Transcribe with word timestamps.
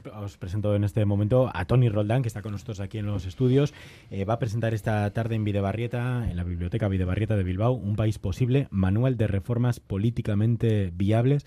os, 0.00 0.36
presento 0.38 0.74
en 0.74 0.84
este 0.84 1.04
momento 1.04 1.50
a 1.52 1.64
Tony 1.64 1.88
Roldán, 1.88 2.22
que 2.22 2.28
está 2.28 2.42
con 2.42 2.52
nosotros 2.52 2.80
aquí 2.80 2.98
en 2.98 3.06
los 3.06 3.26
estudios. 3.26 3.74
Eh, 4.10 4.24
va 4.24 4.34
a 4.34 4.38
presentar 4.38 4.74
esta 4.74 5.10
tarde 5.12 5.34
en 5.34 5.44
Videbarrieta, 5.44 6.30
en 6.30 6.36
la 6.36 6.44
Biblioteca 6.44 6.88
Videbarrieta 6.88 7.36
de 7.36 7.42
Bilbao, 7.42 7.72
Un 7.72 7.96
País 7.96 8.18
Posible, 8.18 8.68
Manual 8.70 9.16
de 9.16 9.26
Reformas 9.26 9.80
Políticamente 9.80 10.90
Viables. 10.94 11.44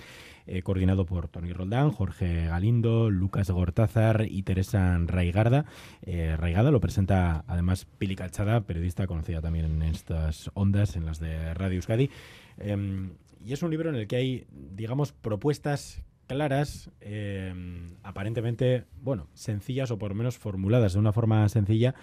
Eh, 0.48 0.62
coordinado 0.62 1.08
por 1.08 1.28
Tony 1.28 1.54
Roldán, 1.54 1.90
Jorge 1.90 2.46
Galindo, 2.46 3.10
Lucas 3.10 3.50
Gortázar 3.50 4.28
y 4.30 4.44
Teresa 4.44 4.96
Raigarda. 5.04 5.66
Eh, 6.04 6.38
Raigada 6.38 6.70
lo 6.70 6.80
presenta 6.80 7.44
además 7.48 7.86
Pili 7.98 8.16
Calchada, 8.16 8.62
periodista 8.62 9.08
conocida 9.08 9.42
también 9.42 9.66
en 9.66 9.82
estas 9.82 10.52
ondas, 10.54 10.96
en 10.96 11.06
las 11.06 11.20
de 11.20 11.54
Radio 11.56 11.78
Euskadi. 11.78 12.12
Em, 12.60 13.14
y 13.44 13.54
es 13.54 13.64
un 13.64 13.72
libro 13.72 13.90
en 13.90 13.96
el 13.96 14.08
que 14.08 14.18
hay, 14.18 14.48
digamos, 14.52 15.14
propuestas 15.14 16.04
claras, 16.28 16.90
em, 17.02 17.96
aparentemente, 18.04 18.86
bueno, 19.02 19.28
sencillas 19.34 19.92
o 19.92 19.98
por 19.98 20.10
lo 20.10 20.16
menos 20.16 20.38
formuladas 20.38 20.94
de 20.94 21.00
una 21.00 21.14
forma 21.14 21.48
sencilla 21.50 21.96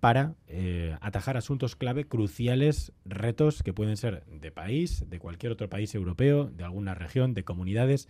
para 0.00 0.34
eh, 0.48 0.96
atajar 1.00 1.36
asuntos 1.36 1.76
clave 1.76 2.04
cruciales, 2.04 2.92
retos 3.06 3.62
que 3.62 3.72
pueden 3.72 3.96
ser 3.96 4.24
de 4.26 4.50
país, 4.50 5.08
de 5.08 5.18
cualquier 5.18 5.52
otro 5.52 5.70
país 5.70 5.94
europeo, 5.94 6.50
de 6.50 6.64
alguna 6.64 6.94
región, 6.94 7.32
de 7.32 7.44
comunidades. 7.44 8.08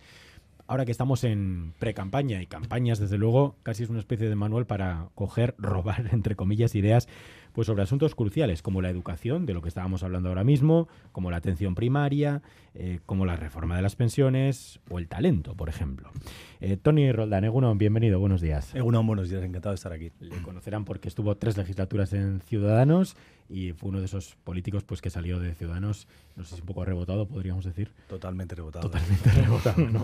Ahora 0.67 0.85
que 0.85 0.91
estamos 0.91 1.23
en 1.23 1.73
pre-campaña 1.77 2.41
y 2.41 2.47
campañas, 2.47 2.97
desde 2.97 3.19
luego, 3.19 3.55
casi 3.61 3.83
es 3.83 3.89
una 3.89 3.99
especie 3.99 4.27
de 4.27 4.35
manual 4.35 4.65
para 4.65 5.09
coger, 5.13 5.53
robar, 5.59 6.09
entre 6.11 6.35
comillas, 6.35 6.73
ideas 6.73 7.07
pues 7.53 7.67
sobre 7.67 7.83
asuntos 7.83 8.15
cruciales 8.15 8.61
como 8.61 8.81
la 8.81 8.89
educación, 8.89 9.45
de 9.45 9.53
lo 9.53 9.61
que 9.61 9.69
estábamos 9.69 10.03
hablando 10.03 10.27
ahora 10.27 10.43
mismo, 10.43 10.89
como 11.13 11.31
la 11.31 11.37
atención 11.37 11.73
primaria, 11.73 12.41
eh, 12.73 12.99
como 13.05 13.25
la 13.25 13.37
reforma 13.37 13.77
de 13.77 13.81
las 13.81 13.95
pensiones 13.95 14.81
o 14.89 14.99
el 14.99 15.07
talento, 15.07 15.55
por 15.55 15.69
ejemplo. 15.69 16.11
Eh, 16.59 16.75
Tony 16.75 17.13
Roldán, 17.13 17.45
Egunon, 17.45 17.77
bienvenido, 17.77 18.19
buenos 18.19 18.41
días. 18.41 18.75
Egunon, 18.75 19.07
buenos 19.07 19.29
días, 19.29 19.41
encantado 19.41 19.71
de 19.71 19.75
estar 19.75 19.93
aquí. 19.93 20.11
Le 20.19 20.41
conocerán 20.41 20.83
porque 20.83 21.07
estuvo 21.07 21.37
tres 21.37 21.55
legislaturas 21.55 22.11
en 22.11 22.41
Ciudadanos 22.41 23.15
y 23.47 23.73
fue 23.73 23.89
uno 23.89 23.99
de 23.99 24.05
esos 24.05 24.35
políticos 24.43 24.83
pues 24.83 25.01
que 25.01 25.09
salió 25.09 25.39
de 25.39 25.53
Ciudadanos, 25.53 26.07
no 26.35 26.43
sé 26.43 26.55
si 26.55 26.61
un 26.61 26.67
poco 26.67 26.83
rebotado, 26.83 27.27
podríamos 27.27 27.63
decir. 27.63 27.91
Totalmente 28.07 28.55
rebotado. 28.55 28.89
Totalmente 28.89 29.29
rebotado, 29.41 29.81
¿no? 29.89 30.03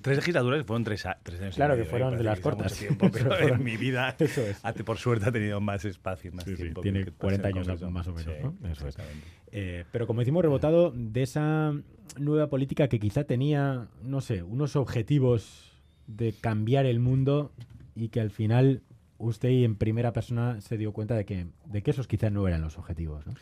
Tres 0.00 0.16
legislaturas 0.16 0.64
fueron 0.64 0.84
tres, 0.84 1.04
años. 1.06 1.54
Claro, 1.54 1.76
que 1.76 1.84
fueron 1.84 2.16
de 2.16 2.24
las 2.24 2.40
cortas. 2.40 2.72
Tiempo, 2.72 3.10
pero 3.12 3.36
en 3.38 3.62
mi 3.62 3.76
vida, 3.76 4.16
por 4.84 4.98
suerte, 4.98 5.28
ha 5.28 5.32
tenido 5.32 5.60
más 5.60 5.84
espacio, 5.84 6.32
más 6.32 6.44
tiempo. 6.44 6.80
tiene 6.80 7.06
40 7.06 7.48
años 7.48 7.82
más 7.90 8.08
o 8.08 8.12
menos, 8.12 8.34
¿no? 8.42 8.68
Eso 8.68 8.88
es. 8.88 8.96
Eh, 9.52 9.84
pero 9.92 10.06
como 10.06 10.20
decimos, 10.20 10.42
rebotado 10.42 10.92
de 10.96 11.22
esa 11.22 11.74
nueva 12.18 12.48
política 12.48 12.88
que 12.88 12.98
quizá 12.98 13.24
tenía, 13.24 13.88
no 14.02 14.20
sé, 14.22 14.42
unos 14.42 14.76
objetivos 14.76 15.70
de 16.06 16.32
cambiar 16.32 16.86
el 16.86 17.00
mundo 17.00 17.52
y 17.94 18.08
que 18.08 18.20
al 18.20 18.30
final 18.30 18.82
usted 19.22 19.48
en 19.48 19.76
primera 19.76 20.12
persona 20.12 20.60
se 20.60 20.76
dio 20.76 20.92
cuenta 20.92 21.14
de 21.14 21.24
que, 21.24 21.46
de 21.66 21.82
que 21.82 21.90
esos 21.90 22.06
quizás 22.06 22.32
no 22.32 22.46
eran 22.46 22.60
los 22.60 22.78
objetivos, 22.78 23.26
¿no? 23.26 23.34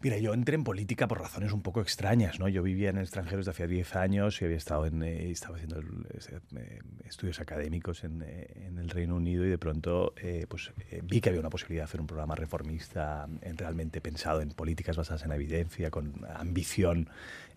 Mira, 0.00 0.16
yo 0.18 0.32
entré 0.32 0.54
en 0.54 0.62
política 0.62 1.08
por 1.08 1.18
razones 1.18 1.52
un 1.52 1.60
poco 1.60 1.80
extrañas, 1.80 2.38
¿no? 2.38 2.46
Yo 2.46 2.62
vivía 2.62 2.90
en 2.90 2.98
el 2.98 3.02
extranjero 3.02 3.38
desde 3.38 3.50
hacía 3.50 3.66
10 3.66 3.96
años 3.96 4.40
y 4.40 4.44
había 4.44 4.56
estado 4.56 4.86
en, 4.86 5.02
eh, 5.02 5.28
estaba 5.32 5.56
haciendo 5.56 5.80
eh, 5.80 6.78
estudios 7.04 7.40
académicos 7.40 8.04
en, 8.04 8.22
eh, 8.22 8.46
en, 8.66 8.78
el 8.78 8.90
Reino 8.90 9.16
Unido 9.16 9.44
y 9.44 9.48
de 9.48 9.58
pronto 9.58 10.14
pues, 10.48 10.70
vi 11.02 11.20
que 11.20 11.30
había 11.30 11.40
una 11.40 11.50
posibilidad 11.50 11.82
de 11.82 11.86
hacer 11.86 12.00
un 12.00 12.06
programa 12.06 12.36
reformista 12.36 13.26
realmente 13.56 14.00
pensado 14.00 14.40
en 14.40 14.50
políticas 14.50 14.96
basadas 14.96 15.24
en 15.24 15.32
evidencia, 15.32 15.90
con 15.90 16.24
ambición 16.32 17.08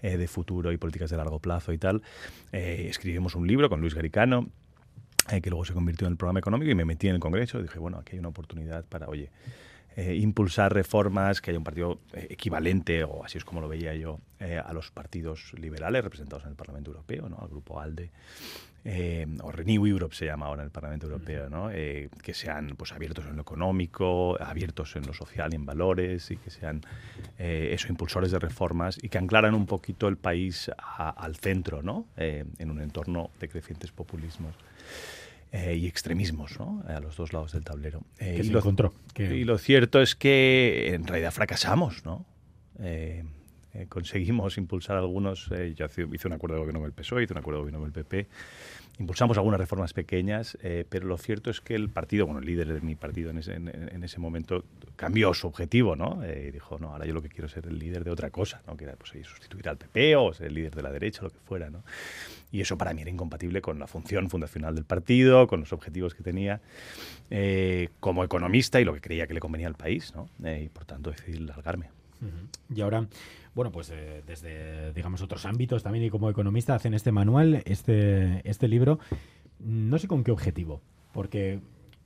de 0.02 0.28
futuro 0.28 0.72
y 0.72 0.78
políticas 0.78 1.12
de 1.12 1.18
largo 1.18 1.38
plazo 1.38 1.74
y 1.74 1.78
tal. 1.78 2.02
escribimos 2.52 3.36
un 3.36 3.46
libro 3.46 3.70
con 3.70 3.82
Luis 3.82 3.94
Garicano 3.94 4.50
que 5.42 5.50
luego 5.50 5.66
se 5.66 5.74
convirtió 5.74 6.08
en 6.08 6.14
el 6.14 6.18
programa 6.18 6.40
económico 6.40 6.72
y 6.72 6.76
me 6.76 6.86
metí 6.86 7.08
en 7.08 7.16
el 7.16 7.20
Congreso 7.20 7.60
y 7.60 7.64
dije, 7.64 7.80
bueno, 7.80 7.98
aquí 8.00 8.14
hay 8.14 8.20
una 8.20 8.30
oportunidad 8.30 8.86
para, 8.86 9.08
oye, 9.08 9.30
eh, 9.98 10.16
impulsar 10.16 10.74
reformas, 10.74 11.42
que 11.42 11.52
haya 11.52 11.58
un 11.58 11.66
partido 11.66 12.00
eh, 12.14 12.28
equivalente, 12.30 13.04
o 13.04 13.26
así 13.26 13.38
es 13.38 13.44
como 13.44 13.60
lo 13.60 13.68
veía 13.68 13.94
yo, 13.94 14.22
eh, 14.40 14.58
a 14.58 14.72
los 14.72 14.90
partidos 14.90 15.54
liberales 15.60 16.02
representados 16.02 16.46
en 16.46 16.52
el 16.52 16.56
Parlamento 16.56 16.92
Europeo, 16.92 17.28
¿no? 17.28 17.38
al 17.42 17.50
grupo 17.50 17.82
ALDE, 17.82 18.10
o 19.44 19.52
Renew 19.52 19.86
Europe 19.86 20.16
se 20.16 20.26
llama 20.26 20.46
ahora 20.46 20.62
en 20.62 20.68
el 20.68 20.72
Parlamento 20.72 21.08
Europeo, 21.08 21.50
¿no? 21.50 21.70
que 21.70 22.34
sean 22.34 22.74
pues, 22.76 22.94
abiertos 22.94 23.26
en 23.28 23.36
lo 23.36 23.44
económico, 23.44 24.42
abiertos 24.42 24.96
en 24.96 25.06
lo 25.06 25.14
social 25.14 25.52
y 25.52 25.58
en 25.58 25.68
valores, 25.68 26.32
y 26.32 26.38
que 26.38 26.50
sean 26.50 26.82
eso, 27.38 27.90
impulsores 27.90 28.32
de 28.32 28.40
reformas 28.40 28.98
y 29.00 29.10
que 29.10 29.20
anclaran 29.20 29.54
un 29.54 29.68
poquito 29.68 30.08
el 30.08 30.18
país 30.18 30.72
al 30.98 31.36
centro, 31.36 31.84
¿no? 31.84 32.08
en 32.18 32.72
un 32.72 32.82
entorno 32.82 33.30
de 33.40 33.50
crecientes 33.50 33.92
populismos. 33.92 34.56
Eh, 35.54 35.76
y 35.76 35.88
extremismos 35.88 36.58
¿no? 36.60 36.82
a 36.88 37.02
los 37.02 37.18
dos 37.18 37.34
lados 37.34 37.52
del 37.52 37.66
tablero. 37.66 38.04
Eh, 38.20 38.40
y, 38.42 38.48
lo, 38.48 38.60
encontró? 38.60 38.94
y 39.18 39.44
lo 39.44 39.58
cierto 39.58 40.02
es 40.02 40.16
que 40.16 40.94
en 40.94 41.06
realidad 41.06 41.34
fracasamos. 41.34 42.06
¿no? 42.06 42.26
Eh, 42.80 43.26
conseguimos 43.90 44.58
impulsar 44.58 44.96
algunos, 44.96 45.50
yo 45.76 45.88
hice 46.14 46.28
un 46.28 46.34
acuerdo 46.34 46.56
de 46.56 46.60
gobierno 46.62 46.80
con 46.80 46.88
el 46.88 46.94
PSOE, 46.94 47.24
hice 47.24 47.34
un 47.34 47.40
acuerdo 47.40 47.60
de 47.60 47.62
gobierno 47.64 47.80
con 47.80 47.88
el 47.88 47.94
PP, 47.94 48.28
impulsamos 49.00 49.38
algunas 49.38 49.60
reformas 49.60 49.94
pequeñas, 49.94 50.58
pero 50.90 51.08
lo 51.08 51.18
cierto 51.18 51.50
es 51.50 51.62
que 51.62 51.76
el 51.76 51.90
partido, 51.90 52.26
bueno, 52.26 52.42
el 52.42 52.46
líder 52.46 52.74
de 52.74 52.82
mi 52.82 52.96
partido 52.96 53.30
en 53.30 53.38
ese, 53.38 53.54
en, 53.54 54.04
ese 54.04 54.20
momento 54.20 54.66
cambió 54.98 55.34
su 55.34 55.48
objetivo, 55.48 55.96
¿no? 55.96 56.22
y 56.26 56.52
dijo, 56.52 56.80
no, 56.80 56.92
ahora 56.92 57.06
yo 57.06 57.14
lo 57.14 57.22
que 57.22 57.30
quiero 57.30 57.46
es 57.46 57.54
ser 57.54 57.66
el 57.66 57.80
líder 57.80 58.04
de 58.04 58.12
otra 58.12 58.30
cosa, 58.30 58.62
¿no? 58.68 58.76
Que 58.76 58.84
era 58.84 58.96
pues, 58.96 59.12
sustituir 59.26 59.70
al 59.70 59.78
PP 59.78 60.18
o 60.18 60.34
ser 60.34 60.48
el 60.48 60.54
líder 60.54 60.76
de 60.76 60.84
la 60.84 60.92
derecha, 60.92 61.24
lo 61.24 61.30
que 61.30 61.40
fuera, 61.40 61.70
¿no? 61.70 61.84
Y 62.52 62.62
eso 62.62 62.78
para 62.78 62.94
mí 62.94 63.02
era 63.02 63.10
incompatible 63.10 63.62
con 63.62 63.80
la 63.80 63.88
función 63.88 64.30
fundacional 64.30 64.76
del 64.76 64.86
partido, 64.86 65.48
con 65.48 65.62
los 65.62 65.74
objetivos 65.74 66.14
que 66.14 66.24
tenía 66.24 66.62
eh, 67.30 67.90
como 68.00 68.24
economista 68.24 68.82
y 68.82 68.86
lo 68.86 68.94
que 68.94 69.02
creía 69.02 69.28
que 69.28 69.34
le 69.34 69.40
convenía 69.40 69.68
al 69.68 69.76
país. 69.76 70.14
¿no? 70.16 70.30
Eh, 70.44 70.64
y 70.66 70.70
por 70.70 70.86
tanto 70.86 71.12
decidí 71.12 71.40
largarme. 71.40 71.90
Y 72.74 72.82
ahora, 72.82 73.08
bueno, 73.56 73.72
pues 73.72 73.90
eh, 73.90 74.22
desde, 74.28 74.94
digamos, 74.94 75.22
otros 75.22 75.46
ámbitos 75.46 75.82
también 75.82 76.06
y 76.06 76.10
como 76.10 76.30
economista 76.30 76.76
hacen 76.76 76.94
este 76.94 77.12
manual, 77.12 77.64
este, 77.66 78.48
este 78.48 78.68
libro. 78.68 79.00
No 79.60 79.98
sé 79.98 80.08
con 80.08 80.24
qué 80.24 80.32
objetivo, 80.32 80.82
porque 81.14 81.62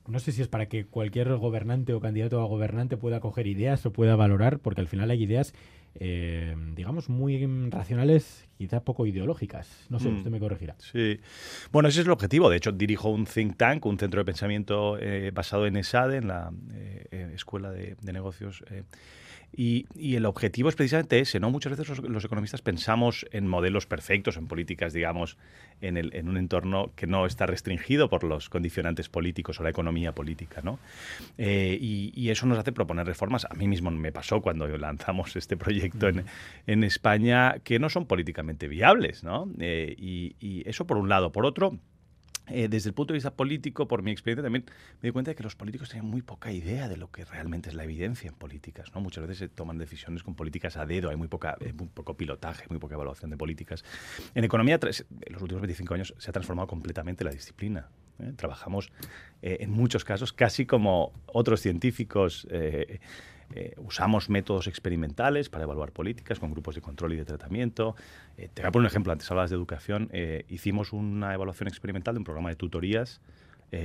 no 0.08 0.18
sé 0.18 0.32
si 0.32 0.42
es 0.42 0.48
para 0.48 0.66
que 0.66 0.86
cualquier 0.86 1.34
gobernante 1.36 1.92
o 1.92 2.00
candidato 2.00 2.40
a 2.40 2.46
gobernante 2.46 2.96
pueda 2.96 3.20
coger 3.20 3.46
ideas 3.46 3.84
o 3.86 3.92
pueda 3.92 4.16
valorar, 4.16 4.58
porque 4.58 4.80
al 4.80 4.88
final 4.88 5.10
hay 5.10 5.22
ideas, 5.22 5.54
eh, 6.00 6.54
digamos, 6.74 7.08
muy 7.08 7.46
racionales, 7.70 8.46
quizás 8.58 8.82
poco 8.82 9.06
ideológicas. 9.06 9.86
No 9.88 9.98
sé, 9.98 10.08
mm. 10.08 10.16
usted 10.16 10.30
me 10.30 10.40
corregirá. 10.40 10.76
Sí. 10.78 11.20
Bueno, 11.72 11.88
ese 11.88 12.00
es 12.00 12.06
el 12.06 12.12
objetivo. 12.12 12.50
De 12.50 12.56
hecho, 12.56 12.72
dirijo 12.72 13.10
un 13.10 13.26
think 13.26 13.56
tank, 13.56 13.84
un 13.86 13.98
centro 13.98 14.20
de 14.20 14.24
pensamiento 14.24 14.98
eh, 14.98 15.30
basado 15.32 15.66
en 15.66 15.76
ESADE, 15.76 16.18
en 16.18 16.28
la 16.28 16.52
eh, 16.72 17.32
Escuela 17.34 17.70
de, 17.70 17.96
de 18.00 18.12
Negocios 18.12 18.64
y, 19.52 19.86
el 20.16 20.26
objetivo 20.26 20.68
es 20.68 20.76
precisamente 20.76 21.18
ese, 21.18 21.40
¿no? 21.40 21.50
Muchas 21.50 21.76
veces 21.76 21.98
los, 22.02 22.24
economistas 22.24 22.60
pensamos 22.60 23.26
en 23.30 23.46
modelos 23.46 23.86
perfectos, 23.86 24.36
en 24.36 24.48
políticas, 24.48 24.92
digamos, 24.92 25.38
en, 25.80 25.96
el, 25.96 26.14
en, 26.14 26.28
un 26.28 26.36
entorno 26.36 26.92
que 26.94 27.06
no 27.06 27.24
está 27.24 27.46
restringido 27.46 28.10
por 28.10 28.24
los 28.24 28.50
condicionantes 28.50 29.08
políticos 29.08 29.58
o 29.58 29.62
la 29.62 29.70
economía 29.70 30.12
política, 30.12 30.60
¿no? 30.62 30.78
Eh, 31.38 31.78
y, 31.80 32.28
eso 32.28 32.46
nos 32.46 32.58
hace 32.58 32.72
proponer 32.72 33.06
reformas. 33.06 33.46
A 33.48 33.54
mí 33.54 33.66
mismo 33.68 33.90
me 33.90 34.12
pasó 34.12 34.42
cuando 34.42 34.66
lanzamos 34.66 35.36
este 35.36 35.56
proyecto 35.56 36.08
en, 36.08 36.24
en 36.66 36.84
España, 36.84 37.56
que 37.62 37.78
no 37.78 37.88
son 37.88 38.06
políticamente 38.06 38.68
viables, 38.68 39.24
¿no? 39.24 39.48
Eh, 39.58 39.94
y 39.98 40.68
eso 40.68 40.86
por 40.86 40.98
un 40.98 41.08
lado. 41.08 41.32
Por 41.32 41.46
otro, 41.46 41.78
eh, 42.48 42.68
desde 42.68 42.90
el 42.90 42.94
punto 42.94 43.12
de 43.12 43.16
vista 43.16 43.34
político, 43.34 43.88
por 43.88 44.02
mi 44.02 44.10
experiencia 44.10 44.42
también 44.42 44.64
me 45.02 45.08
di 45.08 45.12
cuenta 45.12 45.30
de 45.30 45.34
que 45.34 45.42
los 45.42 45.56
políticos 45.56 45.88
tenían 45.88 46.06
muy 46.06 46.22
poca 46.22 46.52
idea 46.52 46.88
de 46.88 46.96
lo 46.96 47.10
que 47.10 47.24
realmente 47.24 47.70
es 47.70 47.74
la 47.74 47.84
evidencia 47.84 48.28
en 48.28 48.34
políticas. 48.34 48.92
¿no? 48.94 49.00
Muchas 49.00 49.22
veces 49.22 49.38
se 49.38 49.48
toman 49.48 49.78
decisiones 49.78 50.22
con 50.22 50.34
políticas 50.34 50.76
a 50.76 50.86
dedo, 50.86 51.10
hay 51.10 51.16
muy, 51.16 51.28
poca, 51.28 51.56
eh, 51.60 51.72
poco 51.72 52.16
pilotaje, 52.16 52.66
muy 52.68 52.78
poca 52.78 52.94
evaluación 52.94 53.30
de 53.30 53.36
políticas. 53.36 53.84
En 54.34 54.44
economía, 54.44 54.78
en 54.80 55.32
los 55.32 55.42
últimos 55.42 55.60
25 55.60 55.94
años 55.94 56.14
se 56.18 56.30
ha 56.30 56.32
transformado 56.32 56.68
completamente 56.68 57.24
la 57.24 57.30
disciplina. 57.30 57.88
¿eh? 58.20 58.32
Trabajamos 58.36 58.92
en 59.42 59.70
muchos 59.70 60.04
casos 60.04 60.32
casi 60.32 60.66
como 60.66 61.12
otros 61.26 61.60
científicos 61.60 62.48
eh, 63.54 63.74
usamos 63.78 64.28
métodos 64.28 64.66
experimentales 64.66 65.48
para 65.48 65.64
evaluar 65.64 65.92
políticas 65.92 66.38
con 66.38 66.50
grupos 66.50 66.74
de 66.74 66.80
control 66.80 67.12
y 67.14 67.16
de 67.16 67.24
tratamiento. 67.24 67.94
Eh, 68.36 68.48
te 68.52 68.62
voy 68.62 68.68
a 68.68 68.72
poner 68.72 68.84
un 68.84 68.90
ejemplo, 68.90 69.12
antes 69.12 69.30
hablabas 69.30 69.50
de 69.50 69.56
educación. 69.56 70.08
Eh, 70.12 70.44
hicimos 70.48 70.92
una 70.92 71.32
evaluación 71.32 71.68
experimental 71.68 72.14
de 72.14 72.18
un 72.18 72.24
programa 72.24 72.50
de 72.50 72.56
tutorías 72.56 73.20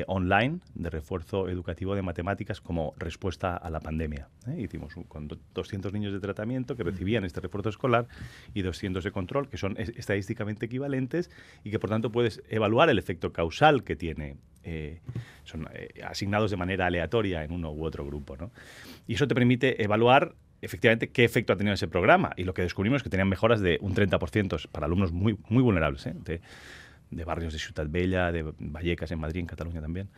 online 0.07 0.59
de 0.75 0.89
refuerzo 0.89 1.49
educativo 1.49 1.95
de 1.95 2.01
matemáticas 2.01 2.61
como 2.61 2.93
respuesta 2.97 3.55
a 3.57 3.69
la 3.69 3.79
pandemia. 3.79 4.29
Hicimos 4.57 4.93
con 5.07 5.27
200 5.53 5.91
niños 5.91 6.13
de 6.13 6.19
tratamiento 6.19 6.75
que 6.75 6.83
recibían 6.83 7.25
este 7.25 7.41
refuerzo 7.41 7.69
escolar 7.69 8.07
y 8.53 8.61
200 8.61 9.03
de 9.03 9.11
control, 9.11 9.49
que 9.49 9.57
son 9.57 9.75
estadísticamente 9.77 10.67
equivalentes 10.67 11.29
y 11.63 11.71
que 11.71 11.79
por 11.79 11.89
tanto 11.89 12.11
puedes 12.11 12.41
evaluar 12.49 12.89
el 12.89 12.99
efecto 12.99 13.33
causal 13.33 13.83
que 13.83 13.95
tiene 13.95 14.37
son 15.43 15.67
asignados 16.03 16.51
de 16.51 16.57
manera 16.57 16.85
aleatoria 16.85 17.43
en 17.43 17.51
uno 17.51 17.71
u 17.71 17.83
otro 17.83 18.05
grupo. 18.05 18.37
¿no? 18.37 18.51
Y 19.07 19.15
eso 19.15 19.27
te 19.27 19.35
permite 19.35 19.83
evaluar 19.83 20.35
efectivamente 20.61 21.09
qué 21.09 21.23
efecto 21.23 21.53
ha 21.53 21.55
tenido 21.55 21.73
ese 21.73 21.87
programa. 21.87 22.33
Y 22.37 22.43
lo 22.43 22.53
que 22.53 22.61
descubrimos 22.61 22.97
es 22.97 23.03
que 23.03 23.09
tenían 23.09 23.29
mejoras 23.29 23.61
de 23.61 23.79
un 23.81 23.95
30% 23.95 24.69
para 24.69 24.85
alumnos 24.85 25.11
muy, 25.11 25.37
muy 25.49 25.63
vulnerables, 25.63 26.05
¿eh? 26.05 26.13
de 26.23 26.41
barrios 27.25 27.53
de 27.53 27.59
Ciutat 27.59 27.89
Bella, 27.89 28.31
de 28.31 28.53
Vallecas 28.59 29.11
en 29.11 29.19
Madrid, 29.19 29.41
en 29.41 29.47
Cataluña 29.47 29.81
también. 29.81 30.09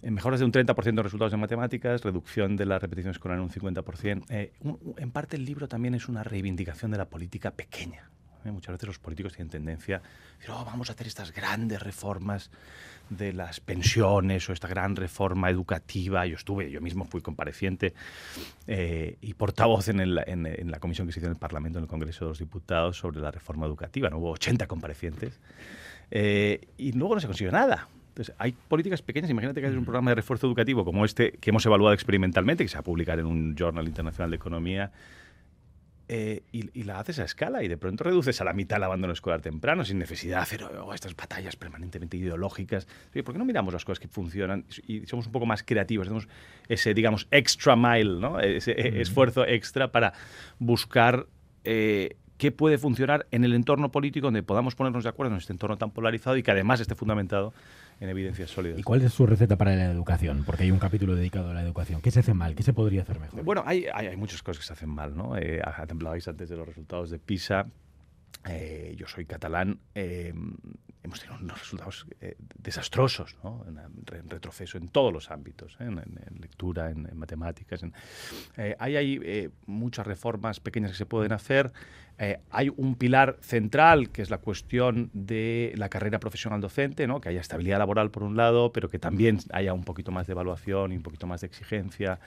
Eh, 0.00 0.10
mejoras 0.12 0.38
de 0.38 0.46
un 0.46 0.52
30% 0.52 0.94
de 0.94 1.02
resultados 1.02 1.32
en 1.32 1.40
matemáticas, 1.40 2.02
reducción 2.02 2.56
de 2.56 2.66
la 2.66 2.78
repetición 2.78 3.10
escolar 3.10 3.38
en 3.38 3.44
un 3.44 3.50
50%. 3.50 4.24
Eh, 4.28 4.52
en 4.96 5.10
parte 5.10 5.36
el 5.36 5.44
libro 5.44 5.66
también 5.66 5.94
es 5.94 6.08
una 6.08 6.22
reivindicación 6.22 6.92
de 6.92 6.98
la 6.98 7.06
política 7.06 7.50
pequeña. 7.50 8.08
¿eh? 8.44 8.52
Muchas 8.52 8.74
veces 8.74 8.86
los 8.86 8.98
políticos 9.00 9.32
tienen 9.32 9.50
tendencia 9.50 9.96
a 9.96 10.38
decir, 10.38 10.50
oh, 10.54 10.64
vamos 10.64 10.88
a 10.88 10.92
hacer 10.92 11.08
estas 11.08 11.32
grandes 11.32 11.82
reformas 11.82 12.52
de 13.10 13.32
las 13.32 13.58
pensiones 13.58 14.48
o 14.48 14.52
esta 14.52 14.68
gran 14.68 14.94
reforma 14.94 15.50
educativa. 15.50 16.24
Yo 16.26 16.36
estuve, 16.36 16.70
yo 16.70 16.80
mismo 16.80 17.04
fui 17.04 17.20
compareciente 17.20 17.94
y 18.68 19.34
portavoz 19.34 19.88
en, 19.88 19.98
en, 20.00 20.70
la 20.70 20.78
comisión 20.78 21.06
que 21.06 21.14
se 21.14 21.20
hizo 21.20 21.26
en 21.26 21.32
el 21.32 21.38
Parlamento, 21.38 21.78
en 21.78 21.84
el 21.84 21.88
Congreso 21.88 22.26
de 22.26 22.28
los 22.28 22.38
Diputados, 22.38 22.98
sobre 22.98 23.18
la 23.20 23.30
reforma 23.30 23.64
educativa. 23.66 24.10
¿no? 24.10 24.18
Hubo 24.18 24.32
80 24.32 24.66
comparecientes 24.66 25.40
y 26.10 26.92
luego 26.92 27.14
no 27.14 27.20
se 27.20 27.26
consiguió 27.26 27.52
nada. 27.52 27.88
Entonces, 28.18 28.34
hay 28.38 28.52
políticas 28.52 29.00
pequeñas. 29.00 29.30
Imagínate 29.30 29.60
que 29.60 29.68
hay 29.68 29.74
un 29.74 29.84
programa 29.84 30.10
de 30.10 30.16
refuerzo 30.16 30.48
educativo 30.48 30.84
como 30.84 31.04
este 31.04 31.32
que 31.32 31.50
hemos 31.50 31.64
evaluado 31.66 31.94
experimentalmente, 31.94 32.64
que 32.64 32.68
se 32.68 32.74
va 32.74 32.80
a 32.80 32.84
publicar 32.84 33.20
en 33.20 33.26
un 33.26 33.54
Journal 33.54 33.86
Internacional 33.86 34.30
de 34.30 34.36
Economía, 34.36 34.90
eh, 36.10 36.42
y, 36.52 36.84
la 36.84 36.98
haces 37.00 37.18
a 37.18 37.24
escala 37.24 37.62
y 37.62 37.68
de 37.68 37.76
pronto 37.76 38.02
reduces 38.02 38.40
a 38.40 38.44
la 38.44 38.54
mitad 38.54 38.78
el 38.78 38.84
abandono 38.84 39.12
escolar 39.12 39.42
temprano 39.42 39.84
sin 39.84 39.98
necesidad 39.98 40.38
de 40.38 40.42
hacer 40.42 40.64
oh, 40.64 40.94
estas 40.94 41.14
batallas 41.14 41.54
permanentemente 41.56 42.16
ideológicas. 42.16 42.88
¿Por 43.12 43.34
qué 43.34 43.38
no 43.38 43.44
miramos 43.44 43.74
las 43.74 43.84
cosas 43.84 44.00
que 44.00 44.08
funcionan 44.08 44.64
y 44.86 45.06
somos 45.06 45.26
un 45.26 45.32
poco 45.32 45.44
más 45.44 45.62
creativos? 45.62 46.06
Tenemos 46.06 46.26
ese, 46.66 46.94
digamos, 46.94 47.28
extra 47.30 47.76
mile, 47.76 48.18
¿no? 48.18 48.40
ese 48.40 48.72
e, 48.72 49.02
esfuerzo 49.02 49.46
extra 49.46 49.92
para 49.92 50.14
buscar 50.58 51.26
eh, 51.64 52.16
qué 52.38 52.52
puede 52.52 52.78
funcionar 52.78 53.26
en 53.30 53.44
el 53.44 53.52
entorno 53.52 53.90
político 53.90 54.28
donde 54.28 54.42
podamos 54.42 54.74
ponernos 54.74 55.02
de 55.02 55.10
acuerdo 55.10 55.32
en 55.32 55.38
este 55.38 55.52
entorno 55.52 55.76
tan 55.76 55.90
polarizado 55.90 56.36
y 56.36 56.42
que 56.42 56.50
además 56.52 56.80
esté 56.80 56.94
fundamentado 56.94 57.52
en 58.00 58.08
evidencias 58.08 58.50
sólidas. 58.50 58.78
¿Y 58.78 58.82
cuál 58.82 59.02
es 59.02 59.12
su 59.12 59.26
receta 59.26 59.56
para 59.56 59.74
la 59.74 59.90
educación? 59.90 60.44
Porque 60.46 60.62
hay 60.62 60.70
un 60.70 60.78
capítulo 60.78 61.16
dedicado 61.16 61.50
a 61.50 61.54
la 61.54 61.62
educación. 61.62 62.00
¿Qué 62.00 62.10
se 62.10 62.20
hace 62.20 62.32
mal? 62.32 62.54
¿Qué 62.54 62.62
se 62.62 62.72
podría 62.72 63.02
hacer 63.02 63.18
mejor? 63.18 63.42
Bueno, 63.42 63.64
hay, 63.66 63.86
hay, 63.92 64.16
muchas 64.16 64.42
cosas 64.42 64.60
que 64.60 64.66
se 64.66 64.72
hacen 64.72 64.88
mal, 64.88 65.16
¿no? 65.16 65.36
Eh, 65.36 65.60
hablabais 65.62 66.26
antes 66.28 66.48
de 66.48 66.56
los 66.56 66.66
resultados 66.66 67.10
de 67.10 67.18
PISA. 67.18 67.66
Eh, 68.48 68.94
yo 68.96 69.06
soy 69.06 69.24
catalán. 69.24 69.78
Eh, 69.94 70.32
hemos 71.02 71.20
tenido 71.20 71.38
unos 71.40 71.58
resultados 71.58 72.06
eh, 72.20 72.36
desastrosos, 72.58 73.36
¿no? 73.42 73.64
en, 73.66 74.28
retroceso 74.28 74.78
en 74.78 74.88
todos 74.88 75.12
los 75.12 75.30
ámbitos, 75.30 75.76
en, 75.80 75.96
lectura, 76.40 76.90
en, 76.90 77.16
matemáticas. 77.16 77.82
hay, 78.78 78.96
hay 78.96 79.50
muchas 79.66 80.06
reformas 80.06 80.60
pequeñas 80.60 80.90
que 80.90 80.96
se 80.98 81.06
pueden 81.06 81.32
hacer. 81.32 81.72
hay 82.50 82.70
un 82.76 82.96
pilar 82.96 83.38
central 83.40 84.10
que 84.10 84.22
es 84.22 84.28
la 84.28 84.38
cuestión 84.38 85.10
de 85.14 85.72
la 85.76 85.88
carrera 85.88 86.18
profesional 86.18 86.60
docente, 86.60 87.06
¿no? 87.06 87.20
que 87.20 87.30
haya 87.30 87.40
estabilidad 87.40 87.78
laboral 87.78 88.10
por 88.10 88.22
un 88.22 88.36
lado, 88.36 88.72
pero 88.72 88.90
que 88.90 88.98
también 88.98 89.38
haya 89.52 89.72
un 89.72 89.84
poquito 89.84 90.10
más 90.10 90.26
de 90.26 90.32
evaluación 90.32 90.92
y 90.92 90.96
un 90.96 91.02
poquito 91.02 91.26
más 91.26 91.40
de 91.40 91.46
exigencia. 91.46 92.18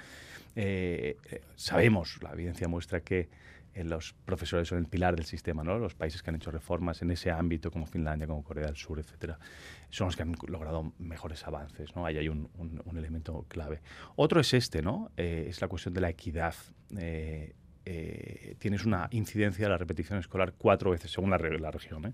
sabemos, 1.55 2.17
la 2.23 2.31
evidencia 2.31 2.67
muestra 2.67 3.01
que 3.01 3.29
los 3.75 4.13
profesores 4.25 4.67
son 4.67 4.79
el 4.79 4.85
pilar 4.85 5.15
del 5.15 5.25
sistema, 5.25 5.63
¿no? 5.63 5.77
Los 5.79 5.95
países 5.95 6.21
que 6.21 6.29
han 6.29 6.35
hecho 6.35 6.51
reformas 6.51 7.01
en 7.01 7.11
ese 7.11 7.31
ámbito, 7.31 7.71
como 7.71 7.85
Finlandia, 7.85 8.27
como 8.27 8.43
Corea 8.43 8.65
del 8.65 8.75
Sur, 8.75 8.99
etcétera, 8.99 9.39
son 9.89 10.07
los 10.07 10.15
que 10.15 10.23
han 10.23 10.35
logrado 10.47 10.93
mejores 10.99 11.45
avances, 11.47 11.95
¿no? 11.95 12.05
Ahí 12.05 12.17
hay 12.17 12.29
un, 12.29 12.49
elemento 12.95 13.45
clave. 13.47 13.81
Otro 14.15 14.41
es 14.41 14.53
este, 14.53 14.81
¿no? 14.81 15.11
Eh, 15.17 15.45
es 15.49 15.61
la 15.61 15.67
cuestión 15.67 15.93
de 15.93 16.01
la 16.01 16.09
equidad. 16.09 16.55
Eh, 16.97 17.55
eh, 17.83 18.55
tienes 18.59 18.85
una 18.85 19.07
incidencia 19.11 19.65
de 19.65 19.69
la 19.69 19.77
repetición 19.77 20.19
escolar 20.19 20.53
cuatro 20.57 20.91
veces, 20.91 21.11
según 21.11 21.31
la, 21.31 21.37
la 21.37 21.71
región, 21.71 22.13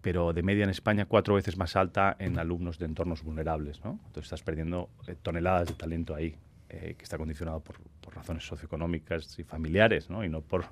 pero 0.00 0.32
de 0.32 0.42
media 0.42 0.64
en 0.64 0.70
España 0.70 1.04
cuatro 1.04 1.34
veces 1.34 1.56
más 1.56 1.76
alta 1.76 2.16
en 2.18 2.38
alumnos 2.38 2.78
de 2.78 2.86
entornos 2.86 3.22
vulnerables. 3.22 3.84
¿no? 3.84 4.00
Entonces 4.06 4.24
estás 4.24 4.42
perdiendo 4.42 4.90
toneladas 5.22 5.68
de 5.68 5.74
talento 5.74 6.14
ahí. 6.14 6.36
Eh, 6.72 6.94
que 6.96 7.02
está 7.02 7.18
condicionado 7.18 7.60
por, 7.60 7.76
razones 8.14 8.44
socioeconómicas 8.44 9.38
y 9.38 9.44
familiares, 9.44 10.08
¿no? 10.08 10.24
Y 10.24 10.28
no 10.28 10.40
por 10.40 10.66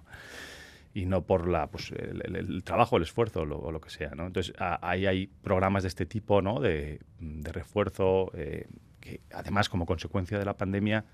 y 0.94 1.06
no 1.06 1.22
por 1.22 1.48
la, 1.48 1.68
pues, 1.68 1.92
el, 1.92 2.62
trabajo, 2.64 2.96
el 2.96 3.02
esfuerzo 3.02 3.42
o 3.42 3.70
lo 3.72 3.80
que 3.80 3.90
sea. 3.90 4.10
¿no? 4.16 4.26
Entonces, 4.26 4.54
ahí 4.58 5.06
hay 5.06 5.26
programas 5.26 5.82
de 5.82 5.88
este 5.88 6.06
tipo 6.06 6.42
¿no? 6.42 6.60
de, 6.60 7.00
refuerzo 7.42 8.32
eh, 8.34 8.66
que, 8.98 9.20
además, 9.32 9.68
como 9.68 9.86
consecuencia 9.86 10.38
de 10.38 10.44
la 10.44 10.56
pandemia, 10.56 11.04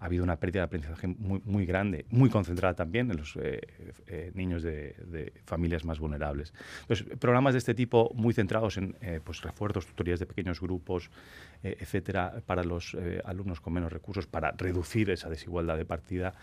ha 0.00 0.06
habido 0.06 0.24
una 0.24 0.36
pérdida 0.36 0.60
de 0.60 0.64
aprendizaje 0.64 1.06
muy, 1.06 1.40
muy 1.44 1.66
grande, 1.66 2.04
muy 2.10 2.28
concentrada 2.28 2.74
también 2.74 3.10
en 3.10 3.16
los 3.16 3.36
eh, 3.36 3.60
eh, 4.06 4.32
niños 4.34 4.62
de, 4.62 5.32
familias 5.46 5.84
más 5.84 5.98
vulnerables. 5.98 6.52
Entonces, 6.82 7.18
programas 7.18 7.54
de 7.54 7.58
este 7.58 7.74
tipo 7.74 8.10
muy 8.14 8.34
centrados 8.34 8.76
en 8.76 8.96
eh, 9.00 9.20
pues, 9.24 9.42
refuerzos, 9.42 9.86
tutorías 9.86 10.20
de 10.20 10.26
pequeños 10.26 10.60
grupos, 10.60 11.10
etcétera, 11.62 12.42
para 12.44 12.62
los 12.62 12.94
alumnos 13.24 13.58
con 13.62 13.72
menos 13.72 13.90
recursos, 13.90 14.26
para 14.26 14.50
reducir 14.50 15.08
esa 15.08 15.30
desigualdad 15.30 15.78
de 15.78 15.86
partida, 15.86 16.34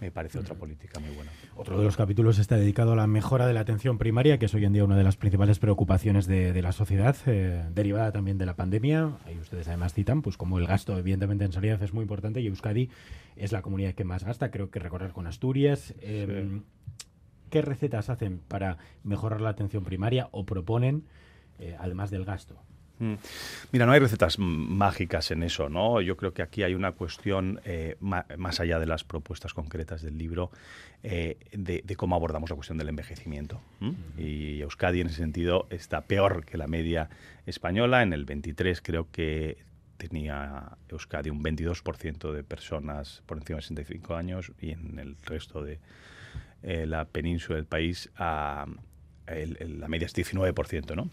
me 0.00 0.10
parece 0.10 0.38
otra 0.38 0.54
política 0.54 0.98
muy 1.00 1.10
buena. 1.14 1.30
Otro 1.54 1.76
de 1.76 1.84
los 1.84 1.98
capítulos 1.98 2.38
está 2.38 2.56
dedicado 2.56 2.94
a 2.94 2.96
la 2.96 3.06
mejora 3.06 3.46
de 3.46 3.52
la 3.52 3.60
atención 3.60 3.98
primaria, 3.98 4.38
que 4.38 4.46
es 4.46 4.54
hoy 4.54 4.64
en 4.64 4.72
día 4.72 4.82
una 4.82 4.96
de 4.96 5.04
las 5.04 5.18
principales 5.18 5.58
preocupaciones 5.58 6.26
de, 6.26 6.62
la 6.62 6.72
sociedad, 6.72 7.14
derivada 7.26 8.10
también 8.10 8.38
de 8.38 8.46
la 8.46 8.56
pandemia. 8.56 9.18
Ahí 9.26 9.36
ustedes 9.38 9.68
además 9.68 9.92
citan, 9.92 10.22
pues 10.22 10.38
como 10.38 10.58
el 10.58 10.66
gasto 10.66 10.96
evidentemente 10.96 11.44
en 11.44 11.52
sanidad 11.52 11.82
es 11.82 11.92
muy 11.92 12.00
importante 12.00 12.40
y 12.40 12.46
Euskadi 12.46 12.88
es 13.36 13.52
la 13.52 13.62
comunidad 13.62 13.94
que 13.94 14.04
más 14.04 14.24
gasta, 14.24 14.50
creo 14.50 14.70
que 14.70 14.78
recorrer 14.78 15.12
con 15.12 15.26
Asturias. 15.26 15.94
Em, 16.00 16.62
¿Qué 17.50 17.62
recetas 17.62 18.10
hacen 18.10 18.38
para 18.46 18.78
mejorar 19.02 19.40
la 19.40 19.50
atención 19.50 19.82
primaria 19.82 20.28
o 20.30 20.46
proponen, 20.46 21.04
eh, 21.58 21.76
además 21.80 22.10
del 22.10 22.24
gasto? 22.24 22.62
Mm. 23.00 23.14
Mira, 23.72 23.86
no 23.86 23.92
hay 23.92 23.98
recetas 23.98 24.38
mágicas 24.38 25.30
en 25.30 25.42
eso, 25.42 25.68
¿no? 25.68 26.00
Yo 26.02 26.16
creo 26.16 26.32
que 26.32 26.42
aquí 26.42 26.62
hay 26.62 26.74
una 26.74 26.92
cuestión, 26.92 27.60
eh, 27.64 27.96
más 28.00 28.60
allá 28.60 28.78
de 28.78 28.86
las 28.86 29.04
propuestas 29.04 29.54
concretas 29.54 30.02
del 30.02 30.18
libro, 30.18 30.50
eh, 31.02 31.38
de, 31.52 31.82
cómo 31.96 32.14
abordamos 32.14 32.50
la 32.50 32.56
cuestión 32.56 32.76
del 32.76 32.90
envejecimiento. 32.90 33.60
Y 34.18 34.60
Euskadi, 34.60 35.00
en 35.00 35.06
ese 35.06 35.16
sentido, 35.16 35.66
está 35.70 36.02
peor 36.02 36.44
que 36.44 36.58
la 36.58 36.66
media 36.66 37.08
española. 37.46 38.02
En 38.02 38.12
el 38.12 38.26
23 38.26 38.82
creo 38.82 39.08
que 39.10 39.56
tenía 40.08 40.76
Euskadi 40.88 41.30
un 41.30 41.42
22% 41.42 42.32
de 42.32 42.42
personas 42.42 43.22
por 43.26 43.38
encima 43.38 43.56
de 43.56 43.62
65 43.62 44.14
años 44.14 44.52
y 44.60 44.70
en 44.70 44.98
el 44.98 45.16
resto 45.22 45.62
de 45.62 45.78
eh, 46.62 46.86
la 46.86 47.04
península 47.04 47.56
del 47.56 47.66
país 47.66 48.10
la 48.16 48.66
media 49.88 50.06
es 50.06 50.14
19%, 50.14 50.96
¿no? 50.96 51.08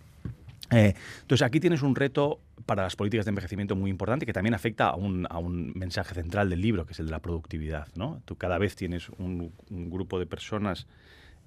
Eh, 0.71 0.95
entonces 1.21 1.45
aquí 1.45 1.59
tienes 1.59 1.81
un 1.81 1.95
reto 1.95 2.41
para 2.65 2.83
las 2.83 2.95
políticas 2.95 3.25
de 3.25 3.29
envejecimiento 3.29 3.75
muy 3.75 3.89
importante 3.89 4.25
que 4.25 4.33
también 4.33 4.53
afecta 4.53 4.89
a 4.89 4.95
un, 4.95 5.71
mensaje 5.75 6.13
central 6.13 6.49
del 6.49 6.61
libro, 6.61 6.85
que 6.85 6.93
es 6.93 6.99
el 6.99 7.05
de 7.05 7.11
la 7.11 7.19
productividad. 7.19 7.87
¿no? 7.95 8.21
Tú 8.25 8.35
cada 8.35 8.57
vez 8.57 8.75
tienes 8.75 9.09
un 9.17 9.53
grupo 9.69 10.19
de 10.19 10.25
personas 10.25 10.87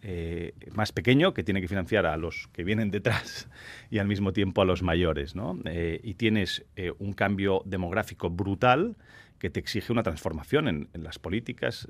eh, 0.03 0.55
más 0.73 0.93
pequeño 0.93 1.35
que 1.35 1.43
tiene 1.43 1.61
que 1.61 1.69
financiar 1.69 2.07
a 2.07 2.17
los 2.17 2.49
que 2.55 2.65
vienen 2.65 2.91
detrás 2.91 3.51
y 3.91 3.99
al 3.99 4.07
mismo 4.07 4.33
tiempo 4.33 4.63
a 4.63 4.65
los 4.65 4.83
mayores. 4.83 5.35
¿no? 5.35 5.59
Eh, 5.67 6.01
y 6.03 6.15
tienes 6.15 6.65
eh, 6.77 6.93
un 6.99 7.13
cambio 7.13 7.63
demográfico 7.67 8.31
brutal 8.31 8.97
que 9.39 9.51
te 9.51 9.61
exige 9.61 9.91
una 9.91 10.03
transformación 10.03 10.69
en, 10.69 10.89
las 10.93 11.19
políticas 11.19 11.89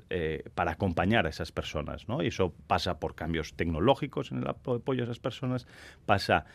para 0.55 0.71
acompañar 0.71 1.25
a 1.25 1.29
esas 1.29 1.51
personas. 1.51 2.07
¿no? 2.07 2.23
Y 2.23 2.27
eso 2.27 2.53
pasa 2.65 2.97
por 2.97 3.13
cambios 3.13 3.55
tecnológicos 3.55 4.31
en 4.31 4.37
el 4.37 4.47
apoyo 4.47 5.01
a 5.01 5.03
esas 5.03 5.19
personas, 5.19 5.67
pasa 6.05 6.45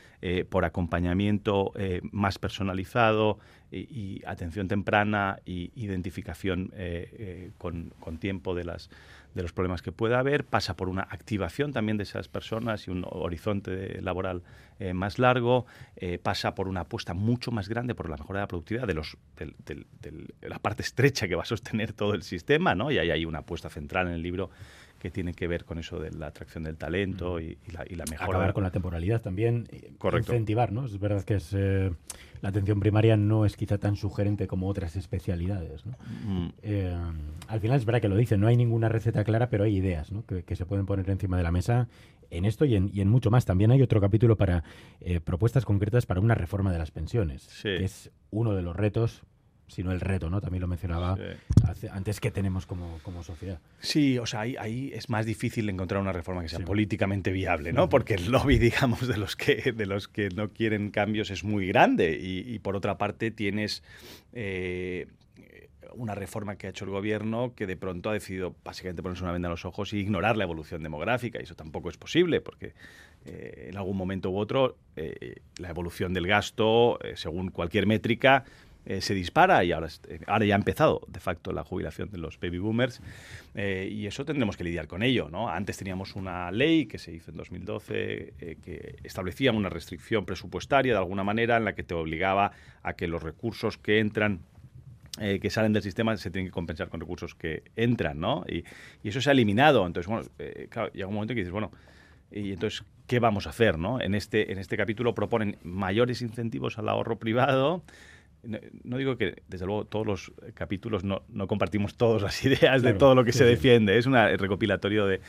por 0.49 0.65
acompañamiento 0.65 1.75
más 2.13 2.39
personalizado 2.39 3.39
y, 3.71 4.23
atención 4.27 4.69
temprana 4.69 5.39
y 5.45 5.71
identificación 5.75 6.73
con, 7.59 7.93
con, 8.01 8.19
tiempo 8.19 8.55
de 8.55 8.65
las, 8.65 8.91
de 9.37 9.43
los 9.43 9.53
problemas 9.53 9.83
que 9.83 9.93
pueda 9.93 10.19
haber, 10.19 10.45
pasa 10.45 10.77
por 10.77 10.89
una 10.89 11.03
activación 11.03 11.73
también 11.73 11.99
de 11.99 12.05
esas 12.05 12.27
personas 12.27 12.89
y 12.89 12.91
un 12.91 13.05
horizonte 13.07 14.01
laboral 14.01 14.43
eh, 14.79 14.95
más 14.95 15.19
largo, 15.19 15.67
eh, 15.97 16.19
pasa 16.19 16.55
por 16.55 16.69
una 16.69 16.81
apuesta 16.81 17.13
mucho 17.13 17.51
más 17.51 17.69
grande 17.69 17.95
por 17.95 18.09
la 18.09 18.17
mejora 18.17 18.41
de 18.41 18.43
la 18.45 18.49
productividad 18.49 18.87
de, 18.87 18.95
los, 18.95 19.19
de, 19.37 20.27
la 20.41 20.59
parte 20.59 20.83
estrecha 20.83 21.29
que 21.29 21.35
va 21.35 21.43
a 21.43 21.47
sostener 21.47 21.93
todo 21.93 22.15
el 22.15 22.23
sistema, 22.23 22.75
¿no? 22.75 22.91
y 22.91 22.99
ahí 22.99 23.11
hay 23.11 23.27
una 23.27 23.41
apuesta 23.41 23.69
central 23.69 24.09
en 24.09 24.15
el 24.15 24.23
libro 24.23 24.51
que 24.99 25.11
tiene 25.11 25.35
que 25.35 25.47
ver 25.47 25.67
con 25.67 25.79
eso 25.79 25.99
de 25.99 26.11
la 26.13 26.29
atracción 26.29 26.65
del 26.65 26.79
talento 26.79 27.39
y, 27.39 27.59
la, 27.73 27.85
y 27.89 27.95
la, 27.95 28.05
mejora. 28.11 28.39
Acabar 28.39 28.55
con 28.55 28.63
la 28.63 28.71
temporalidad 28.71 29.21
también. 29.21 29.69
Correcto. 29.99 30.33
Incentivar, 30.33 30.73
¿no? 30.73 30.87
Es 30.87 30.99
verdad 30.99 31.23
que 31.25 31.35
es, 31.35 31.53
eh, 31.53 31.93
la 32.41 32.51
atención 32.51 32.81
primaria 32.81 33.17
no 33.17 33.45
es 33.45 33.57
quizá 33.57 33.79
tan 33.79 33.97
sugerente 33.97 34.47
como 34.47 34.69
otras 34.69 34.97
especialidades, 34.97 35.87
¿no? 35.87 35.97
Mm. 36.25 36.53
Eh, 36.63 36.97
al 37.49 37.61
final 37.61 37.77
es 37.77 37.85
verdad 37.85 38.01
que 38.01 38.09
lo 38.09 38.17
dicen, 38.17 38.41
no 38.41 38.47
hay 38.47 38.57
ninguna 38.57 38.89
receta 38.89 39.25
clara, 39.25 39.49
pero 39.49 39.65
hay 39.65 39.77
ideas 39.77 40.13
¿no? 40.13 40.25
que, 40.25 40.57
se 40.57 40.67
pueden 40.67 40.87
poner 40.87 41.09
encima 41.11 41.37
de 41.37 41.43
la 41.43 41.53
mesa 41.53 41.89
en 42.31 42.45
esto 42.45 42.65
y 42.65 42.75
en, 42.75 42.91
y 42.93 43.01
en 43.01 43.09
mucho 43.09 43.31
más. 43.31 43.45
También 43.45 43.71
hay 43.71 43.83
otro 43.83 44.01
capítulo 44.01 44.37
para 44.37 44.65
eh, 45.01 45.21
propuestas 45.21 45.65
concretas 45.65 46.07
para 46.07 46.21
una 46.21 46.35
reforma 46.35 46.73
de 46.73 46.79
las 46.79 46.91
pensiones, 46.91 47.49
que 47.63 47.85
es 47.85 48.11
uno 48.31 48.55
de 48.55 48.63
los 48.63 48.75
retos 48.75 49.23
sino 49.69 49.93
el 49.93 50.01
reto, 50.01 50.31
¿no? 50.31 50.41
También 50.41 50.61
lo 50.61 50.69
mencionaba 50.69 51.17
antes 51.91 52.21
que 52.21 52.31
tenemos 52.31 52.67
como, 52.67 52.99
como 53.03 53.23
sociedad. 53.23 53.59
Sí, 53.81 54.19
o 54.19 54.27
sea, 54.27 54.41
ahí, 54.41 54.57
ahí, 54.59 54.93
es 54.95 55.11
más 55.11 55.27
difícil 55.27 55.69
encontrar 55.69 56.01
una 56.01 56.13
reforma 56.13 56.43
que 56.43 56.49
sea 56.49 56.61
políticamente 56.61 57.33
viable, 57.33 57.73
¿no? 57.73 57.89
Porque 57.89 58.15
el 58.15 58.31
lobby, 58.31 58.59
digamos, 58.59 59.07
de 59.07 59.17
los 59.17 59.37
que, 59.37 59.73
de 59.73 59.87
los 59.87 60.09
que 60.09 60.29
no 60.31 60.51
quieren 60.51 60.91
cambios 60.91 61.31
es 61.31 61.45
muy 61.45 61.67
grande 61.67 62.19
y, 62.21 62.59
por 62.61 62.77
otra 62.77 62.99
parte 62.99 63.31
tienes... 63.31 63.83
Eh, 64.33 65.09
una 65.93 66.15
reforma 66.15 66.57
que 66.57 66.67
ha 66.67 66.71
hecho 66.71 66.85
el 66.85 66.91
gobierno 66.91 67.55
que 67.57 67.67
de 67.67 67.75
pronto 67.75 68.11
ha 68.11 68.13
decidido 68.13 68.55
básicamente 68.63 69.03
ponerse 69.03 69.23
una 69.23 69.33
venda 69.33 69.49
a 69.49 69.53
los 69.53 69.65
ojos 69.65 69.95
y 69.95 69.99
ignorar 69.99 70.37
la 70.37 70.45
evolución 70.45 70.83
demográfica. 70.83 71.41
Y 71.41 71.45
eso 71.45 71.55
tampoco 71.55 71.89
es 71.89 71.97
posible, 71.97 72.43
porque 72.43 72.75
eh, 73.25 73.69
en 73.71 73.79
algún 73.79 73.97
momento 73.97 74.29
u 74.31 74.37
otro 74.37 74.77
eh, 74.97 75.37
la 75.57 75.71
evolución 75.71 76.13
del 76.13 76.27
gasto, 76.27 76.99
según 77.15 77.51
cualquier 77.51 77.87
métrica, 77.87 78.45
eh, 78.89 79.01
se 79.01 79.15
dispara 79.15 79.65
y 79.65 79.73
ahora, 79.73 79.89
eh, 80.09 80.21
ahora 80.29 80.47
ya 80.47 80.55
ha 80.55 80.59
empezado 80.59 81.03
de 81.09 81.19
facto 81.19 81.53
la 81.53 81.65
jubilación 81.65 82.09
de 82.09 82.19
los 82.19 82.39
baby 82.39 82.59
boomers 82.59 83.01
eh, 83.57 83.89
y 83.91 84.07
eso 84.07 84.25
tendremos 84.25 84.57
que 84.57 84.63
lidiar 84.63 84.87
con 84.87 85.03
ello. 85.03 85.29
¿no? 85.29 85.49
Antes 85.49 85.77
teníamos 85.77 86.15
una 86.15 86.53
ley 86.53 86.87
que 86.87 86.99
se 86.99 87.13
hizo 87.13 87.33
en 87.33 87.37
2012 87.37 88.35
que 88.63 88.97
establecía 89.03 89.51
una 89.51 89.69
restricción 89.69 90.25
presupuestaria 90.25 90.93
de 90.93 90.99
alguna 90.99 91.25
manera 91.25 91.57
en 91.57 91.65
la 91.65 91.75
que 91.75 91.83
te 91.83 91.95
obligaba 91.95 92.53
a 92.85 92.93
que 92.93 93.09
los 93.09 93.25
recursos 93.25 93.77
que 93.77 93.99
entran 93.99 94.41
que 95.19 95.49
salen 95.49 95.73
del 95.73 95.83
sistema 95.83 96.15
se 96.19 96.31
tienen 96.31 96.49
que 96.49 96.53
compensar 96.53 96.91
con 96.91 97.01
recursos 97.01 97.35
que 97.35 97.63
entran, 97.75 98.21
¿no? 98.21 98.45
Y, 98.47 98.65
eso 99.03 99.23
se 99.23 99.31
ha 99.31 99.33
eliminado. 99.33 99.87
Entonces, 99.87 100.09
bueno, 100.09 100.29
llega 100.93 101.07
un 101.07 101.15
momento 101.15 101.33
que 101.33 101.41
dices, 101.41 101.53
bueno, 101.53 101.73
y 102.31 102.53
entonces, 102.53 102.85
¿qué 103.07 103.19
vamos 103.19 103.47
a 103.47 103.51
hacer, 103.51 103.79
no? 103.79 103.99
En 103.99 104.15
este, 104.15 104.53
en 104.53 104.59
este 104.59 104.77
capítulo 104.77 105.15
proponen 105.15 105.57
mayores 105.63 106.21
incentivos 106.21 106.79
al 106.79 106.91
ahorro 106.91 107.19
privado, 107.19 107.83
no, 108.43 108.97
digo 108.97 109.17
que, 109.17 109.43
desde 109.49 109.67
luego, 109.67 109.85
todos 109.87 110.07
los 110.07 110.33
capítulos 110.55 111.05
no, 111.05 111.23
no 111.29 111.47
compartimos 111.47 111.97
todas 111.97 112.23
las 112.23 112.45
ideas 112.45 112.83
de 112.83 112.95
todo 112.95 113.15
lo 113.15 113.25
que 113.25 113.33
se 113.33 113.45
defiende. 113.45 113.99
Es 113.99 114.07
un 114.07 114.15
recopilatorio 114.15 115.07
de... 115.07 115.21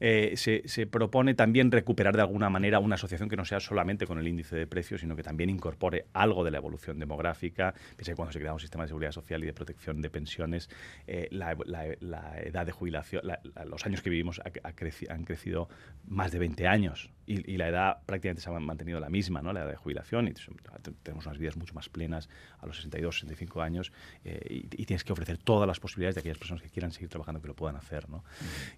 Eh, 0.00 0.34
se, 0.36 0.62
se, 0.66 0.86
propone 0.86 1.34
también 1.34 1.70
recuperar 1.70 2.14
de 2.14 2.22
alguna 2.22 2.50
manera 2.50 2.78
una 2.78 2.94
asociación 2.94 3.28
que 3.28 3.36
no 3.36 3.44
sea 3.44 3.60
solamente 3.60 4.06
con 4.06 4.18
el 4.18 4.28
índice 4.28 4.56
de 4.56 4.66
precios, 4.66 5.00
sino 5.00 5.16
que 5.16 5.22
también 5.22 5.50
incorpore 5.50 6.06
algo 6.12 6.44
de 6.44 6.50
la 6.50 6.58
evolución 6.58 6.98
demográfica. 6.98 7.74
Piensa 7.96 8.12
que 8.12 8.16
cuando 8.16 8.32
se 8.32 8.38
crea 8.38 8.52
un 8.52 8.60
sistema 8.60 8.84
de 8.84 8.88
seguridad 8.88 9.12
social 9.12 9.42
y 9.42 9.46
de 9.46 9.52
protección 9.52 10.00
de 10.00 10.10
pensiones, 10.10 10.68
eh, 11.06 11.28
la, 11.30 11.56
la, 11.64 12.38
edad 12.40 12.66
de 12.66 12.72
jubilación, 12.72 13.22
los 13.66 13.86
años 13.86 14.02
que 14.02 14.10
vivimos 14.10 14.40
han 15.08 15.24
crecido 15.24 15.68
más 16.06 16.32
de 16.32 16.38
20 16.38 16.66
años 16.66 17.10
y, 17.26 17.52
y, 17.52 17.56
la 17.58 17.68
edad 17.68 17.98
prácticamente 18.06 18.42
se 18.42 18.50
ha 18.50 18.58
mantenido 18.58 19.00
la 19.00 19.10
misma, 19.10 19.42
¿no? 19.42 19.52
la 19.52 19.60
edad 19.60 19.70
de 19.70 19.76
jubilación, 19.76 20.28
y 20.28 20.34
tenemos 21.02 21.26
unas 21.26 21.38
vidas 21.38 21.56
mucho 21.56 21.74
más 21.74 21.88
plenas 21.88 22.28
a 22.60 22.66
los 22.66 22.76
62, 22.76 23.20
65 23.20 23.62
años 23.62 23.92
eh, 24.24 24.66
y, 24.70 24.84
tienes 24.86 25.04
que 25.04 25.12
ofrecer 25.12 25.38
todas 25.38 25.66
las 25.66 25.80
posibilidades 25.80 26.14
de 26.14 26.20
aquellas 26.20 26.38
personas 26.38 26.62
que 26.62 26.70
quieran 26.70 26.92
seguir 26.92 27.08
trabajando 27.08 27.40
que 27.40 27.48
lo 27.48 27.54
puedan 27.54 27.76
hacer 27.76 28.08
¿no? 28.08 28.24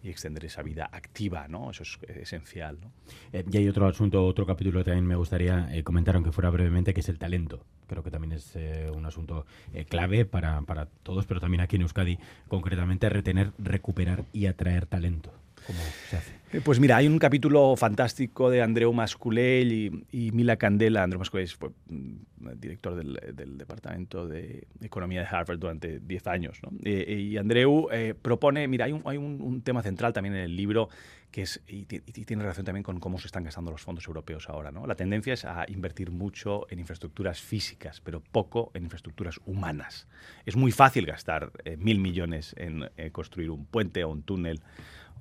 y 0.03 0.11
extender 0.11 0.45
esa 0.45 0.63
vida 0.63 0.89
activa, 0.91 1.47
¿no? 1.49 1.71
eso 1.71 1.83
es 1.83 1.99
esencial. 2.09 2.79
¿no? 2.81 2.93
Eh, 3.33 3.45
y 3.51 3.57
hay 3.57 3.69
otro 3.69 3.87
asunto, 3.87 4.25
otro 4.25 4.47
capítulo 4.47 4.81
que 4.81 4.85
también 4.85 5.07
me 5.07 5.17
gustaría 5.17 5.69
eh, 5.75 5.83
comentar, 5.83 6.15
aunque 6.17 6.33
fuera 6.33 6.51
brevemente, 6.51 6.93
que 6.95 7.01
es 7.01 7.09
el 7.09 7.19
talento. 7.19 7.65
Creo 7.87 8.05
que 8.05 8.11
también 8.11 8.33
es 8.33 8.57
un 8.95 9.05
asunto 9.05 9.47
clave 9.89 10.25
para, 10.25 10.63
para 10.63 10.87
todos, 10.87 11.27
pero 11.27 11.41
también 11.41 11.61
aquí 11.61 11.75
en 11.75 11.83
Euskadi, 11.83 12.21
concretamente, 12.47 13.09
retener, 13.09 13.51
recuperar 13.59 14.27
y 14.33 14.47
atraer 14.47 14.87
talento. 14.87 15.33
¿Cómo 15.67 15.81
se 16.09 16.17
hace? 16.17 16.40
Eh, 16.53 16.61
pues 16.61 16.81
mira, 16.81 16.97
hay 16.97 17.07
un 17.07 17.19
capítulo 17.21 17.77
fantástico 17.77 18.51
de 18.51 18.61
Andreu 18.61 18.93
Masculell 18.93 19.73
y, 20.11 20.33
Mila 20.33 20.57
Candela. 20.57 21.05
Andreu 21.05 21.21
Masculell 21.21 21.47
fue 21.49 21.71
mm, 21.87 22.49
director 22.57 22.97
del, 22.97 23.57
Departamento 23.57 24.27
de 24.27 24.67
Economía 24.81 25.21
de 25.21 25.29
Harvard 25.29 25.61
durante 25.61 26.01
10 26.01 26.27
años. 26.27 26.61
Eh, 26.85 27.29
y 27.31 27.37
Andreu 27.37 27.89
eh, 27.93 28.15
propone, 28.21 28.67
mira, 28.67 28.87
hay, 28.87 29.17
un, 29.17 29.63
tema 29.63 29.83
central 29.83 30.13
también 30.13 30.35
en 30.35 30.43
el 30.43 30.57
libro 30.57 30.89
que 31.31 31.43
es, 31.43 31.63
y, 31.69 31.85
tiene 31.85 32.43
relación 32.43 32.67
también 32.67 32.83
con 32.83 32.99
cómo 32.99 33.21
se 33.21 33.29
están 33.29 33.45
gastando 33.45 33.71
los 33.71 33.83
fondos 33.83 34.09
europeos 34.09 34.49
ahora. 34.49 34.73
¿no? 34.73 34.89
La 34.89 34.97
tendencia 34.97 35.35
es 35.35 35.45
a 35.45 35.67
invertir 35.69 36.11
mucho 36.11 36.67
en 36.69 36.81
infraestructuras 36.81 37.41
físicas, 37.41 38.01
pero 38.01 38.21
poco 38.21 38.73
en 38.75 38.83
infraestructuras 38.83 39.39
humanas. 39.47 40.09
Es 40.47 40.57
muy 40.57 40.73
fácil 40.73 41.07
gastar 41.07 41.53
mil 41.79 42.01
millones 42.01 42.57
en 42.59 42.91
construir 43.13 43.51
un 43.51 43.67
puente 43.67 44.03
o 44.03 44.11
un 44.11 44.25
túnel 44.25 44.61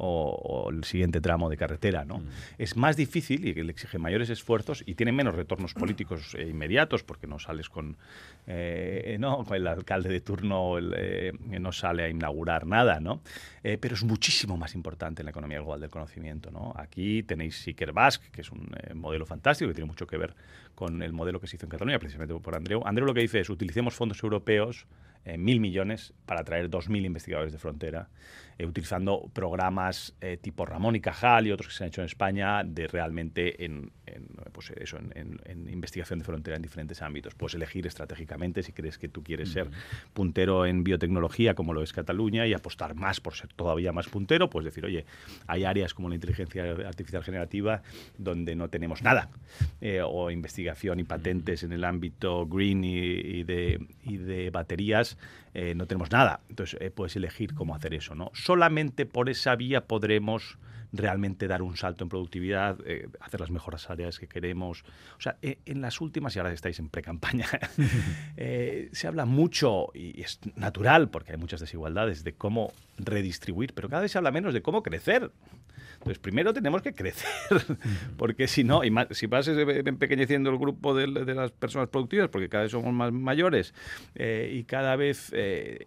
o, 0.02 0.70
el 0.72 0.84
siguiente 0.86 1.19
tramo 1.22 1.50
de 1.50 1.58
carretera. 1.58 2.06
¿no? 2.06 2.20
Mm. 2.20 2.28
Es 2.58 2.78
más 2.78 2.96
difícil 2.96 3.46
y 3.46 3.54
le 3.54 3.72
exige 3.72 3.98
mayores 3.98 4.30
esfuerzos 4.30 4.84
y 4.86 4.96
tiene 4.96 5.12
menos 5.12 5.36
retornos 5.36 5.74
políticos 5.74 6.36
eh, 6.36 6.48
inmediatos 6.50 7.04
porque 7.04 7.28
no 7.28 7.40
sales 7.40 7.70
con, 7.70 7.98
eh, 8.48 9.18
no, 9.20 9.46
el 9.54 9.68
alcalde 9.68 10.10
de 10.10 10.22
turno 10.22 10.78
eh, 10.80 11.34
no 11.60 11.72
sale 11.72 12.04
a 12.04 12.10
inaugurar 12.10 12.66
nada, 12.66 13.00
¿no? 13.00 13.22
pero 13.62 13.94
es 13.94 14.04
muchísimo 14.04 14.58
más 14.58 14.74
importante 14.74 15.22
en 15.22 15.26
la 15.26 15.32
economía 15.32 15.60
global 15.60 15.82
del 15.82 15.90
conocimiento. 15.90 16.50
¿no? 16.50 16.74
Aquí 16.78 17.24
tenéis 17.24 17.62
Siker 17.62 17.92
Basque, 17.92 18.30
que 18.32 18.42
es 18.42 18.52
un 18.52 18.70
modelo 18.96 19.26
fantástico 19.26 19.70
que 19.70 19.76
tiene 19.76 19.88
mucho 19.88 20.08
que 20.08 20.18
ver 20.18 20.34
con 20.76 21.02
el 21.04 21.12
modelo 21.12 21.40
que 21.40 21.48
se 21.48 21.58
hizo 21.58 21.66
en 21.66 21.72
Cataluña, 21.72 22.00
precisamente 22.00 22.34
por 22.40 22.56
Andreu. 22.56 22.82
Andreu 22.86 23.06
lo 23.06 23.14
que 23.14 23.22
dice 23.22 23.42
es 23.42 23.50
utilicemos 23.50 23.94
fondos 23.94 24.24
europeos 24.24 24.88
eh, 25.26 25.38
mil 25.38 25.60
millones 25.60 26.14
para 26.26 26.44
traer 26.44 26.70
dos 26.70 26.90
mil 26.90 27.06
investigadores 27.06 27.52
de 27.52 27.60
frontera, 27.60 28.08
eh, 28.58 28.66
utilizando 28.66 29.30
programas 29.34 30.16
eh, 30.22 30.38
tipo 30.38 30.66
Ramón 30.66 30.96
y 30.96 31.02
Cajal 31.02 31.46
y 31.46 31.52
otros 31.52 31.68
que 31.68 31.74
se 31.74 31.84
han 31.84 31.90
hecho 31.90 32.02
en 32.02 32.06
España 32.06 32.64
de 32.64 32.88
realmente 32.88 33.66
en, 33.66 33.92
pues 34.54 34.72
eso, 34.72 34.98
en, 34.98 35.70
investigación 35.70 36.20
de 36.20 36.26
frontera 36.26 36.56
en 36.56 36.62
diferentes 36.62 37.02
ámbitos. 37.02 37.36
Puedes 37.36 37.56
elegir 37.56 37.86
estratégicamente 37.86 38.64
si 38.64 38.72
crees 38.72 38.98
que 38.98 39.08
tú 39.08 39.24
quieres 39.24 39.50
ser 39.50 39.70
puntero 40.14 40.66
en 40.66 40.84
biotecnología, 40.84 41.54
como 41.54 41.74
lo 41.74 41.84
es 41.84 41.94
Cataluña, 41.94 42.48
y 42.48 42.54
apostar 42.54 42.96
más 42.96 43.20
por 43.20 43.36
ser 43.36 43.54
todavía 43.54 43.92
más 43.92 44.08
puntero, 44.08 44.50
pues 44.50 44.66
decir, 44.66 44.86
oye, 44.86 45.06
hay 45.48 45.64
áreas 45.64 45.94
como 45.94 46.10
la 46.10 46.16
inteligencia 46.16 46.64
artificial 46.88 47.24
generativa 47.24 47.82
donde 48.18 48.56
no 48.56 48.70
tenemos 48.70 49.04
nada, 49.04 49.30
o 50.06 50.32
investigación 50.32 51.00
y 51.00 51.04
patentes 51.04 51.64
en 51.64 51.72
el 51.72 51.84
ámbito 51.84 52.48
green 52.48 52.84
y, 52.84 53.44
de, 53.44 53.86
y 54.04 54.18
de 54.18 54.50
baterías 54.50 55.09
eh, 55.54 55.74
no 55.76 55.88
tenemos 55.88 56.12
nada. 56.12 56.42
Entonces 56.50 56.80
eh, 56.82 56.92
puedes 56.92 57.16
elegir 57.16 57.54
cómo 57.54 57.76
hacer 57.76 57.94
eso. 57.94 58.16
¿no? 58.16 58.32
Solamente 58.34 59.06
por 59.06 59.30
esa 59.30 59.56
vía 59.56 59.86
podremos 59.86 60.58
realmente 60.92 61.48
dar 61.48 61.62
un 61.62 61.78
salto 61.78 62.04
en 62.04 62.10
productividad, 62.10 62.78
eh, 62.86 63.08
hacer 63.20 63.40
las 63.40 63.52
mejores 63.52 63.90
áreas 63.90 64.18
que 64.18 64.28
queremos. 64.28 64.84
O 65.18 65.22
sea, 65.22 65.38
en 65.42 65.82
las 65.82 66.02
últimas, 66.02 66.36
y 66.36 66.40
ahora 66.40 66.52
estáis 66.52 66.80
en 66.80 66.90
pre-campaña, 66.90 67.46
se 68.92 69.08
habla 69.08 69.26
mucho, 69.26 69.90
y 69.94 70.20
es 70.22 70.40
natural 70.56 71.10
porque 71.10 71.34
hay 71.34 71.38
muchas 71.38 71.60
desigualdades, 71.60 72.24
de 72.24 72.34
cómo 72.34 72.74
redistribuir, 72.98 73.74
pero 73.76 73.88
cada 73.88 74.02
vez 74.02 74.12
se 74.12 74.18
habla 74.18 74.32
menos 74.32 74.52
de 74.54 74.64
cómo 74.64 74.82
crecer. 74.82 75.32
Entonces, 76.00 76.20
primero 76.20 76.54
tenemos 76.54 76.82
que 76.82 76.94
crecer, 76.94 77.28
porque 78.18 78.48
si 78.48 78.64
no, 78.64 78.86
y 78.86 78.94
si 79.12 79.28
vas 79.28 79.50
empequeñeciendo 79.50 80.50
el 80.50 80.58
grupo 80.58 80.94
de, 80.94 81.08
las 81.08 81.52
personas 81.52 81.90
productivas, 81.90 82.30
porque 82.30 82.48
cada 82.48 82.64
vez 82.64 82.72
somos 82.72 82.94
más 82.94 83.12
mayores, 83.12 83.74
eh, 84.16 84.50
y 84.54 84.64
cada 84.64 84.96
vez 84.96 85.30
eh, 85.34 85.84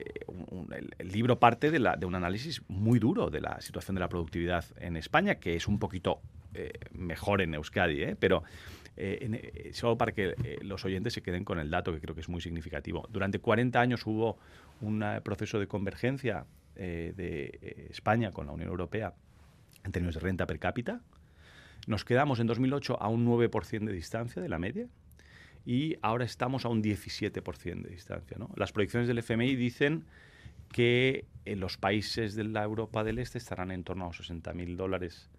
el, 0.98 1.08
libro 1.08 1.38
parte 1.38 1.70
de, 1.70 1.78
la, 1.78 1.96
de 1.96 2.04
un 2.04 2.14
análisis 2.14 2.60
muy 2.68 2.98
duro 2.98 3.30
de 3.30 3.40
la 3.40 3.58
situación 3.62 3.94
de 3.94 4.00
la 4.00 4.08
productividad 4.10 4.66
en 4.80 4.98
España, 4.98 5.36
que 5.36 5.56
es 5.56 5.66
un 5.66 5.78
poquito 5.78 6.20
eh, 6.52 6.72
mejor 6.92 7.40
en 7.40 7.54
Euskadi, 7.54 8.14
pero... 8.18 8.42
solo 9.72 9.96
para 9.96 10.12
que 10.12 10.34
los 10.60 10.84
oyentes 10.84 11.14
se 11.14 11.22
queden 11.22 11.44
con 11.44 11.58
el 11.58 11.70
dato 11.70 11.94
que 11.94 12.00
creo 12.00 12.14
que 12.14 12.20
es 12.20 12.28
muy 12.28 12.42
significativo. 12.42 13.08
Durante 13.10 13.38
40 13.38 13.80
años 13.80 14.06
hubo 14.06 14.36
un 14.82 15.02
proceso 15.24 15.58
de 15.58 15.66
convergencia 15.66 16.44
de 16.76 17.88
España 17.90 18.32
con 18.32 18.46
la 18.46 18.52
Unión 18.52 18.68
Europea 18.68 19.14
en 19.84 19.92
términos 19.92 20.14
de 20.14 20.20
renta 20.20 20.46
per 20.46 20.58
cápita. 20.58 21.00
Nos 21.86 22.04
quedamos 22.04 22.38
en 22.40 22.46
2008 22.46 23.00
a 23.00 23.08
un 23.08 23.26
9% 23.26 23.84
de 23.84 23.92
distancia 23.92 24.40
de 24.40 24.48
la 24.48 24.58
media 24.58 24.86
y 25.64 25.96
ahora 26.02 26.24
estamos 26.24 26.64
a 26.64 26.68
un 26.68 26.82
17% 26.82 27.82
de 27.82 27.90
distancia. 27.90 28.36
Las 28.56 28.72
proyecciones 28.72 29.08
del 29.08 29.18
FMI 29.18 29.56
dicen 29.56 30.04
que 30.70 31.26
en 31.44 31.60
los 31.60 31.76
países 31.76 32.34
de 32.34 32.44
la 32.44 32.62
Europa 32.62 33.04
del 33.04 33.18
Este 33.18 33.38
estarán 33.38 33.70
en 33.70 33.84
torno 33.84 34.04
a 34.04 34.06
los 34.08 34.30
60.000 34.30 34.76
dólares 34.76 35.30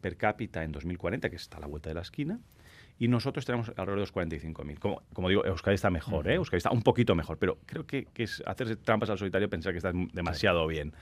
per 0.00 0.16
cápita 0.16 0.64
en 0.64 0.72
2040, 0.72 1.30
que 1.30 1.36
está 1.36 1.58
a 1.58 1.60
la 1.60 1.66
vuelta 1.66 1.90
de 1.90 1.94
la 1.94 2.00
esquina, 2.00 2.40
y 3.02 3.08
nosotros 3.08 3.44
tenemos 3.44 3.68
alrededor 3.70 3.96
de 3.96 4.00
los 4.02 4.14
45.000. 4.14 4.78
Como, 4.78 5.02
como 5.12 5.28
digo, 5.28 5.44
Euskadi 5.44 5.74
está 5.74 5.90
mejor, 5.90 6.28
¿eh? 6.28 6.34
Euskadi 6.34 6.58
está 6.58 6.70
un 6.70 6.82
poquito 6.82 7.16
mejor, 7.16 7.36
pero 7.36 7.58
creo 7.66 7.84
que, 7.84 8.06
es 8.14 8.40
hacerse 8.46 8.76
trampas 8.76 9.10
al 9.10 9.18
solitario 9.18 9.50
pensar 9.50 9.72
que 9.72 9.78
está 9.78 9.90
demasiado 10.12 10.64
bien. 10.68 10.94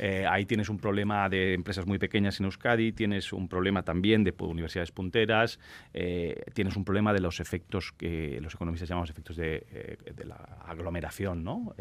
Eh, 0.00 0.26
ahí 0.28 0.46
tienes 0.46 0.68
un 0.68 0.78
problema 0.78 1.28
de 1.28 1.54
empresas 1.54 1.86
muy 1.86 2.00
pequeñas 2.00 2.40
en 2.40 2.46
Euskadi, 2.46 2.90
tienes 2.90 3.32
un 3.32 3.46
problema 3.46 3.84
también 3.84 4.24
de 4.24 4.34
universidades 4.36 4.90
punteras, 4.90 5.60
eh, 5.92 6.42
tienes 6.54 6.74
un 6.74 6.84
problema 6.84 7.12
de 7.12 7.20
los 7.20 7.38
efectos 7.38 7.92
que 7.92 8.40
los 8.40 8.54
economistas 8.54 8.88
llamamos 8.88 9.10
efectos 9.10 9.36
de, 9.36 9.64
eh, 9.70 10.12
de 10.12 10.24
la 10.24 10.58
aglomeración, 10.66 11.44
¿no? 11.44 11.72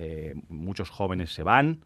muchos 0.50 0.92
jóvenes 0.92 1.34
se 1.34 1.42
van, 1.42 1.80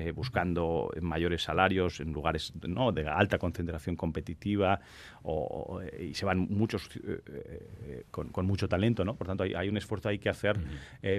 eh, 0.00 0.12
buscando 0.12 0.90
mayores 1.00 1.42
salarios 1.42 2.00
en 2.00 2.12
lugares 2.12 2.52
¿no? 2.66 2.92
de 2.92 3.06
alta 3.06 3.38
concentración 3.38 3.96
competitiva 3.96 4.80
o, 5.22 5.80
eh, 5.82 6.08
y 6.10 6.14
se 6.14 6.24
van 6.24 6.38
muchos 6.38 6.88
eh, 7.04 8.04
con, 8.10 8.46
mucho 8.46 8.68
talento, 8.68 9.04
¿no? 9.04 9.14
Por 9.14 9.26
tanto, 9.26 9.44
hay, 9.44 9.68
un 9.68 9.76
esfuerzo 9.76 10.08
ahí 10.08 10.18
que 10.18 10.28
hacer 10.28 10.58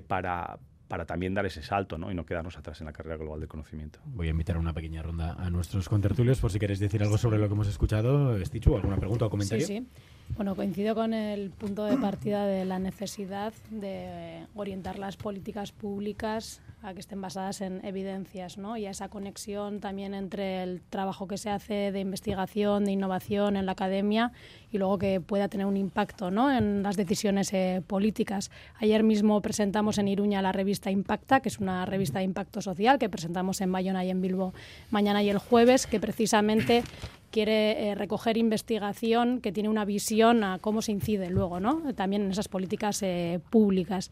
para 0.07 0.57
para 0.91 1.05
también 1.05 1.33
dar 1.33 1.45
ese 1.45 1.63
salto 1.63 1.97
¿no? 1.97 2.11
y 2.11 2.15
no 2.15 2.25
quedarnos 2.25 2.57
atrás 2.57 2.81
en 2.81 2.85
la 2.85 2.91
carrera 2.91 3.15
global 3.15 3.39
del 3.39 3.47
conocimiento. 3.47 3.99
Voy 4.07 4.27
a 4.27 4.31
invitar 4.31 4.57
a 4.57 4.59
una 4.59 4.73
pequeña 4.73 5.01
ronda 5.01 5.35
a 5.39 5.49
nuestros 5.49 5.87
contertulios 5.87 6.41
por 6.41 6.51
si 6.51 6.59
queréis 6.59 6.81
decir 6.81 7.01
algo 7.01 7.17
sobre 7.17 7.37
lo 7.37 7.47
que 7.47 7.53
hemos 7.53 7.69
escuchado. 7.69 8.35
Estichu, 8.35 8.75
¿alguna 8.75 8.97
pregunta 8.97 9.27
o 9.27 9.29
comentario? 9.29 9.65
Sí, 9.65 9.77
sí. 9.77 9.87
Bueno, 10.35 10.53
coincido 10.53 10.93
con 10.93 11.13
el 11.13 11.49
punto 11.51 11.85
de 11.85 11.95
partida 11.95 12.45
de 12.45 12.65
la 12.65 12.77
necesidad 12.77 13.53
de 13.69 14.45
orientar 14.53 14.99
las 14.99 15.15
políticas 15.15 15.71
públicas 15.71 16.61
a 16.83 16.93
que 16.93 16.99
estén 16.99 17.21
basadas 17.21 17.61
en 17.61 17.83
evidencias, 17.85 18.57
¿no? 18.57 18.75
Y 18.75 18.85
a 18.85 18.91
esa 18.91 19.09
conexión 19.09 19.79
también 19.79 20.13
entre 20.13 20.63
el 20.63 20.81
trabajo 20.89 21.27
que 21.27 21.37
se 21.37 21.49
hace 21.49 21.91
de 21.91 21.99
investigación, 21.99 22.85
de 22.85 22.91
innovación 22.91 23.55
en 23.55 23.65
la 23.65 23.73
academia 23.73 24.31
y 24.71 24.77
luego 24.79 24.97
que 24.97 25.21
pueda 25.21 25.47
tener 25.47 25.67
un 25.67 25.77
impacto, 25.77 26.31
¿no? 26.31 26.51
En 26.51 26.81
las 26.81 26.97
decisiones 26.97 27.53
eh, 27.53 27.83
políticas. 27.85 28.49
Ayer 28.79 29.03
mismo 29.03 29.41
presentamos 29.41 29.99
en 29.99 30.07
Iruña 30.07 30.41
la 30.41 30.51
revista 30.51 30.89
Impacta, 30.89 31.39
que 31.41 31.49
es 31.49 31.59
una 31.59 31.85
revista 31.85 32.19
de 32.19 32.25
impacto 32.25 32.61
social 32.61 32.97
que 32.97 33.09
presentamos 33.09 33.61
en 33.61 33.71
Bayona 33.71 34.03
y 34.03 34.09
en 34.09 34.21
Bilbo 34.21 34.53
mañana 34.89 35.21
y 35.21 35.29
el 35.29 35.37
jueves, 35.37 35.85
que 35.85 35.99
precisamente 35.99 36.83
quiere 37.31 37.89
eh, 37.89 37.95
recoger 37.95 38.37
investigación 38.37 39.39
que 39.39 39.51
tiene 39.51 39.69
una 39.69 39.85
visión 39.85 40.43
a 40.43 40.59
cómo 40.59 40.81
se 40.81 40.91
incide 40.91 41.29
luego, 41.29 41.59
¿no? 41.59 41.93
También 41.95 42.23
en 42.23 42.31
esas 42.31 42.47
políticas 42.47 43.01
eh, 43.01 43.39
públicas. 43.49 44.11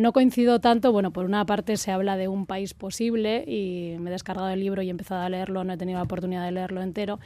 No 0.00 0.14
coincido 0.14 0.60
tanto, 0.60 0.92
bueno, 0.92 1.10
por 1.10 1.26
una 1.26 1.44
parte 1.44 1.76
se 1.76 1.90
habla 1.90 2.16
de 2.16 2.26
un 2.26 2.46
país 2.46 2.72
posible 2.72 3.44
y 3.46 3.96
me 3.98 4.08
he 4.08 4.12
descargado 4.14 4.48
el 4.48 4.58
libro 4.58 4.80
y 4.80 4.86
he 4.86 4.90
empezado 4.90 5.20
a 5.20 5.28
leerlo, 5.28 5.62
no 5.62 5.74
he 5.74 5.76
tenido 5.76 5.98
la 5.98 6.04
oportunidad 6.04 6.42
de 6.46 6.52
leerlo 6.52 6.80
entero. 6.80 7.20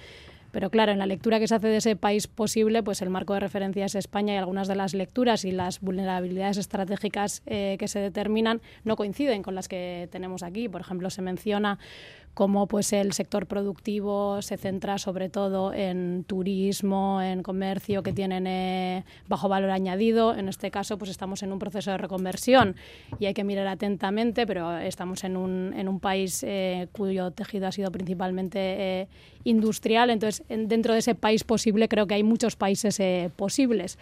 Pero 0.51 0.71
claro, 0.71 0.91
en 0.91 0.99
la 0.99 1.07
lectura 1.07 1.39
que 1.39 1.47
se 1.47 1.55
hace 1.55 1.69
de 1.69 1.77
ese 1.77 1.95
país 1.95 2.27
posible, 2.27 2.83
pues 2.83 3.01
el 3.01 3.11
marco 3.11 3.33
de 3.35 3.39
referencia 3.39 3.85
es 3.85 3.95
España 3.95 4.35
y 4.35 4.39
algunas 4.39 4.67
de 4.67 4.75
las 4.75 4.93
lecturas 4.93 5.45
y 5.45 5.53
las 5.53 5.81
vulnerabilidades 5.81 6.57
estratégicas 6.57 7.43
eh, 7.47 7.77
que 7.79 7.87
se 7.87 8.01
determinan 8.01 8.61
no 8.83 8.97
coinciden 8.97 9.45
con 9.45 9.55
las 9.55 9.69
que 9.69 10.09
tenemos 10.11 10.43
aquí. 10.43 10.69
Por 10.69 10.81
ejemplo, 10.81 11.11
se 11.11 11.23
menciona 11.23 11.79
cómo 12.35 12.67
pues 12.67 12.93
el 12.93 13.13
sector 13.13 13.47
productivo 13.47 14.43
se 14.43 14.57
centra 14.57 14.99
sobre 14.99 15.29
todo 15.29 15.73
en 15.73 16.25
turismo, 16.25 17.23
en 17.23 17.43
comercio 17.43 18.03
que 18.03 18.13
tienen 18.13 18.47
eh, 18.47 19.05
bajo 19.29 19.49
valor 19.49 19.71
añadido. 19.71 20.35
En 20.35 20.49
este 20.49 20.71
caso, 20.71 20.99
pues 20.99 21.11
estamos 21.11 21.43
en 21.43 21.53
un 21.53 21.59
proceso 21.59 21.93
de 21.93 21.99
reconversión 21.99 22.77
y 23.19 23.27
hay 23.27 23.35
que 23.35 23.45
mirar 23.45 23.69
atentamente, 23.69 24.47
pero 24.47 24.77
estamos 24.79 25.25
en 25.25 25.37
un, 25.37 25.73
en 25.77 25.89
un 25.89 26.01
país 26.01 26.43
eh, 26.43 26.89
cuyo 26.93 27.31
tejido 27.31 27.69
ha 27.69 27.73
sido 27.73 27.91
principalmente 27.93 28.59
eh, 28.59 29.09
industrial. 29.45 30.11
Entonces, 30.11 30.45
dentro 30.49 30.93
de 30.93 30.99
ese 30.99 31.15
país 31.15 31.45
posible, 31.45 31.89
creo 31.89 32.07
que 32.07 32.15
hay 32.15 32.25
muchos 32.25 32.57
países 32.57 33.01
posibles. 33.37 33.99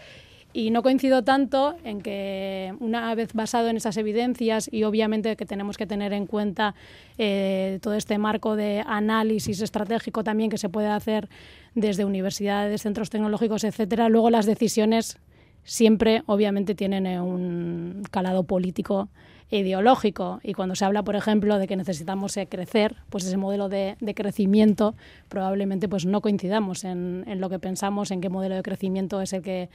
Y 0.55 0.71
no 0.71 0.83
coincido 0.83 1.25
tanto 1.25 1.77
en 1.83 2.03
que 2.03 2.75
una 2.81 3.15
vez 3.15 3.33
basado 3.33 3.69
en 3.69 3.77
esas 3.77 3.97
evidencias 3.97 4.69
y 4.71 4.85
obviamente 4.85 5.35
que 5.37 5.47
tenemos 5.47 5.79
que 5.79 5.87
tener 5.87 6.13
en 6.13 6.27
cuenta 6.27 6.75
eh, 7.17 7.79
todo 7.81 7.95
este 7.95 8.19
marco 8.19 8.55
de 8.55 8.85
análisis 8.87 9.63
estratégico 9.63 10.23
también 10.25 10.51
que 10.51 10.59
se 10.59 10.69
puede 10.69 10.89
hacer 10.89 11.29
desde 11.75 12.05
universidades, 12.05 12.83
centros 12.83 13.09
tecnológicos, 13.09 13.65
etcétera, 13.65 14.11
luego 14.11 14.29
las 14.29 14.45
decisiones 14.45 15.19
siempre 15.65 16.23
obviamente 16.27 16.75
tienen 16.75 17.07
un 17.21 18.03
calado 18.11 18.45
político 18.45 19.09
ideológico. 19.53 20.41
Y 20.43 20.55
cuando 20.55 20.75
se 20.75 20.85
habla, 20.85 21.03
por 21.03 21.15
ejemplo, 21.15 21.59
de 21.59 21.69
que 21.69 21.77
necesitamos 21.77 22.37
eh, 22.37 22.47
crecer, 22.47 22.97
pues 23.11 23.25
ese 23.25 23.37
modelo 23.37 23.69
de, 23.69 23.97
crecimiento 24.17 24.95
probablemente 25.29 25.89
pues 25.89 26.05
no 26.05 26.21
coincidamos 26.21 26.85
en, 26.85 27.25
lo 27.41 27.49
que 27.49 27.59
pensamos, 27.59 28.11
en 28.11 28.21
qué 28.21 28.29
modelo 28.29 28.55
de 28.55 28.63
crecimiento 28.63 29.21
es 29.21 29.33
el 29.33 29.43
que 29.43 29.69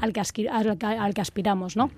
al 0.00 0.12
que, 0.12 0.48
al 0.48 1.14
que 1.14 1.20
aspiramos, 1.20 1.76
¿no? 1.76 1.90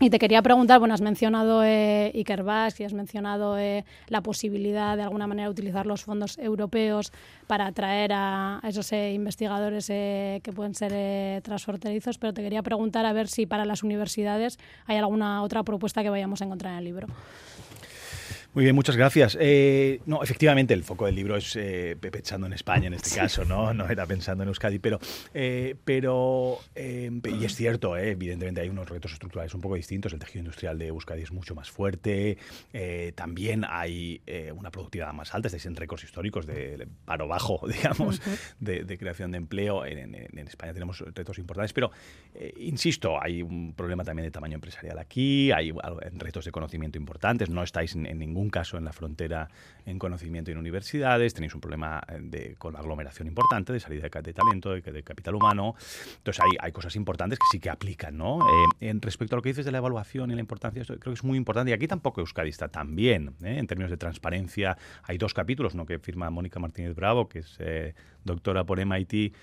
Y 0.00 0.10
te 0.10 0.18
quería 0.18 0.42
preguntar, 0.42 0.80
bueno, 0.80 0.92
has 0.92 1.00
mencionado 1.00 1.62
eh, 1.62 2.10
Ikerbas 2.14 2.80
y 2.80 2.84
has 2.84 2.92
mencionado 2.92 3.56
eh, 3.58 3.84
la 4.08 4.22
posibilidad 4.22 4.96
de 4.96 5.04
alguna 5.04 5.28
manera 5.28 5.48
utilizar 5.48 5.86
los 5.86 6.02
fondos 6.02 6.36
europeos 6.38 7.12
para 7.46 7.66
atraer 7.66 8.10
a, 8.12 8.60
esos 8.64 8.90
eh, 8.92 9.12
investigadores 9.12 9.88
eh, 9.90 10.40
que 10.42 10.52
pueden 10.52 10.74
ser 10.74 11.42
transfronterizos, 11.42 12.18
pero 12.18 12.34
te 12.34 12.42
quería 12.42 12.62
preguntar 12.62 13.06
a 13.06 13.12
ver 13.12 13.28
si 13.28 13.46
para 13.46 13.64
las 13.64 13.84
universidades 13.84 14.58
hay 14.86 14.96
alguna 14.96 15.42
otra 15.42 15.62
propuesta 15.62 16.02
que 16.02 16.10
vayamos 16.10 16.42
a 16.42 16.46
encontrar 16.46 16.72
en 16.72 16.78
el 16.78 16.84
libro. 16.84 17.06
Muy 18.54 18.62
bien, 18.62 18.76
muchas 18.76 18.96
gracias. 18.96 19.36
Eh, 19.40 20.00
no, 20.06 20.22
efectivamente, 20.22 20.74
el 20.74 20.84
foco 20.84 21.06
del 21.06 21.16
libro 21.16 21.36
es 21.36 21.56
eh, 21.56 21.96
pensando 22.00 22.46
en 22.46 22.52
España 22.52 22.86
en 22.86 22.94
este 22.94 23.10
caso, 23.18 23.44
¿no? 23.44 23.74
No 23.74 23.88
era 23.88 24.06
pensando 24.06 24.44
en 24.44 24.48
Euskadi, 24.48 24.78
pero, 24.78 25.00
eh, 25.34 25.74
pero 25.84 26.60
y 26.76 27.44
es 27.44 27.56
cierto, 27.56 27.96
evidentemente 27.96 28.60
hay 28.60 28.68
unos 28.68 28.88
retos 28.88 29.12
estructurales 29.12 29.52
un 29.54 29.60
poco 29.60 29.74
distintos. 29.74 30.12
El 30.12 30.20
tejido 30.20 30.38
industrial 30.38 30.78
de 30.78 30.86
Euskadi 30.86 31.22
es 31.22 31.32
mucho 31.32 31.56
más 31.56 31.68
fuerte. 31.68 32.38
también 33.16 33.64
hay 33.68 34.22
una 34.56 34.70
productividad 34.70 35.12
más 35.12 35.34
alta. 35.34 35.48
Estáis 35.48 35.66
en 35.66 35.74
récords 35.74 36.04
históricos 36.04 36.46
de 36.46 36.86
paro 37.04 37.26
bajo, 37.26 37.60
digamos, 37.66 38.22
de, 38.60 38.98
creación 38.98 39.32
de 39.32 39.38
empleo. 39.38 39.84
En, 39.84 40.14
España 40.46 40.72
tenemos 40.72 41.00
retos 41.00 41.38
importantes, 41.38 41.72
pero 41.72 41.90
insisto, 42.56 43.20
hay 43.20 43.42
un 43.42 43.74
problema 43.74 44.04
también 44.04 44.26
de 44.26 44.30
tamaño 44.30 44.54
empresarial 44.54 45.00
aquí. 45.00 45.50
Hay 45.50 45.72
retos 46.12 46.44
de 46.44 46.52
conocimiento 46.52 46.98
importantes. 46.98 47.50
No 47.50 47.64
estáis 47.64 47.96
en 47.96 48.16
ningún 48.16 48.43
un 48.44 48.50
caso 48.50 48.76
en 48.76 48.84
la 48.84 48.92
frontera 48.92 49.48
en 49.86 49.98
conocimiento 49.98 50.50
y 50.50 50.52
en 50.52 50.58
universidades, 50.58 51.34
tenéis 51.34 51.54
un 51.54 51.60
problema 51.60 52.02
eh, 52.08 52.18
de, 52.20 52.54
con 52.56 52.76
aglomeración 52.76 53.28
importante, 53.28 53.72
de 53.72 53.80
salida 53.80 54.08
de, 54.08 54.32
talento, 54.32 54.70
de, 54.70 54.80
de, 54.80 55.02
capital 55.02 55.34
humano. 55.34 55.74
Entonces 56.16 56.42
hay, 56.42 56.56
hay, 56.60 56.72
cosas 56.72 56.96
importantes 56.96 57.38
que 57.38 57.46
sí 57.50 57.58
que 57.60 57.70
aplican, 57.70 58.16
¿no? 58.16 58.40
Eh, 58.40 58.88
en 58.88 59.02
respecto 59.02 59.34
a 59.34 59.36
lo 59.36 59.42
que 59.42 59.50
dices 59.50 59.64
de 59.64 59.72
la 59.72 59.78
evaluación 59.78 60.30
y 60.30 60.34
la 60.34 60.40
importancia, 60.40 60.82
esto 60.82 60.94
creo 60.98 61.12
que 61.12 61.18
es 61.18 61.24
muy 61.24 61.36
importante. 61.36 61.70
Y 61.70 61.74
aquí 61.74 61.86
tampoco 61.86 62.20
Euskadi 62.20 62.50
está 62.50 62.68
tan 62.68 62.94
bien, 62.94 63.34
¿eh? 63.42 63.58
en 63.58 63.66
términos 63.66 63.90
de 63.90 63.96
transparencia. 63.96 64.76
Hay 65.02 65.18
dos 65.18 65.34
capítulos, 65.34 65.74
uno 65.74 65.86
que 65.86 65.98
firma 65.98 66.30
Mónica 66.30 66.58
Martínez 66.60 66.94
Bravo, 66.94 67.28
que 67.28 67.40
es 67.40 67.58
doctora 68.24 68.64
por 68.64 68.84
MIT 68.84 69.34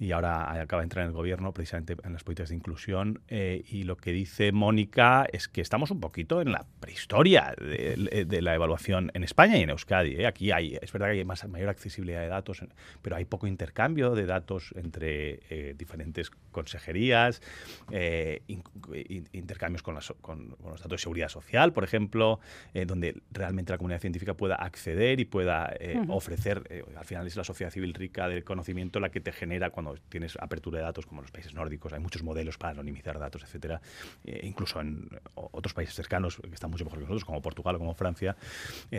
y 0.00 0.12
ahora 0.12 0.60
acaba 0.60 0.82
de 0.82 0.84
entrar 0.84 1.04
en 1.04 1.10
el 1.10 1.14
gobierno 1.14 1.52
precisamente 1.52 1.96
en 2.02 2.12
las 2.12 2.24
políticas 2.24 2.50
de 2.50 2.56
inclusión. 2.56 3.20
y 3.28 3.84
lo 3.84 3.96
que 3.96 4.12
dice 4.12 4.52
Mónica 4.52 5.26
es 5.32 5.48
que 5.48 5.60
estamos 5.60 5.90
un 5.90 6.00
poquito 6.00 6.40
en 6.40 6.52
la 6.52 6.66
prehistoria 6.80 7.54
de, 7.58 8.24
de 8.26 8.42
la 8.42 8.54
evaluación 8.54 9.10
en 9.14 9.24
España 9.24 9.56
y 9.56 9.62
en 9.62 9.70
Euskadi. 9.70 10.16
¿eh? 10.16 10.26
Aquí 10.26 10.50
hay, 10.50 10.78
es 10.80 10.92
verdad 10.92 11.08
que 11.08 11.18
hay 11.18 11.24
más, 11.24 11.46
mayor 11.48 11.68
accesibilidad 11.68 12.20
de 12.20 12.28
datos, 12.28 12.62
pero 13.02 13.16
hay 13.16 13.24
poco 13.24 13.46
intercambio 13.46 14.14
de 14.14 14.26
datos 14.26 14.72
entre 14.76 15.40
eh, 15.50 15.74
diferentes 15.76 16.30
consejerías, 16.50 17.42
eh, 17.90 18.42
intercambios 19.32 19.82
con, 19.82 19.98
con, 20.20 20.56
los 20.64 20.80
datos 20.80 20.92
de 20.92 20.98
seguridad 20.98 21.28
social, 21.28 21.72
por 21.72 21.84
ejemplo, 21.84 22.40
donde 22.86 23.20
realmente 23.30 23.72
la 23.72 23.78
comunidad 23.78 24.00
científica 24.00 24.34
pueda 24.34 24.56
acceder 24.56 25.20
y 25.20 25.24
pueda 25.24 25.74
ofrecer, 26.08 26.84
al 26.96 27.04
final 27.04 27.26
es 27.26 27.36
la 27.36 27.44
sociedad 27.44 27.70
civil 27.70 27.92
del 28.14 28.44
conocimiento 28.44 29.00
la 29.00 29.10
que 29.10 29.20
te 29.20 29.32
genera 29.32 29.70
cuando 29.70 29.96
tienes 30.08 30.36
apertura 30.40 30.78
de 30.78 30.84
datos 30.84 31.06
como 31.06 31.20
en 31.20 31.24
los 31.24 31.30
países 31.30 31.54
nórdicos, 31.54 31.92
hay 31.92 32.00
muchos 32.00 32.22
modelos 32.22 32.58
para 32.58 32.72
anonimizar 32.72 33.18
datos, 33.18 33.42
etcétera, 33.42 33.80
incluso 34.42 34.80
en 34.80 35.08
otros 35.34 35.74
países 35.74 35.94
cercanos 35.94 36.36
que 36.36 36.54
están 36.54 36.70
mucho 36.70 36.84
mejor 36.84 36.98
que 36.98 37.04
nosotros, 37.04 37.24
como 37.24 37.42
Portugal 37.42 37.76
o 37.76 37.78
como 37.78 37.94
Francia, 37.94 38.36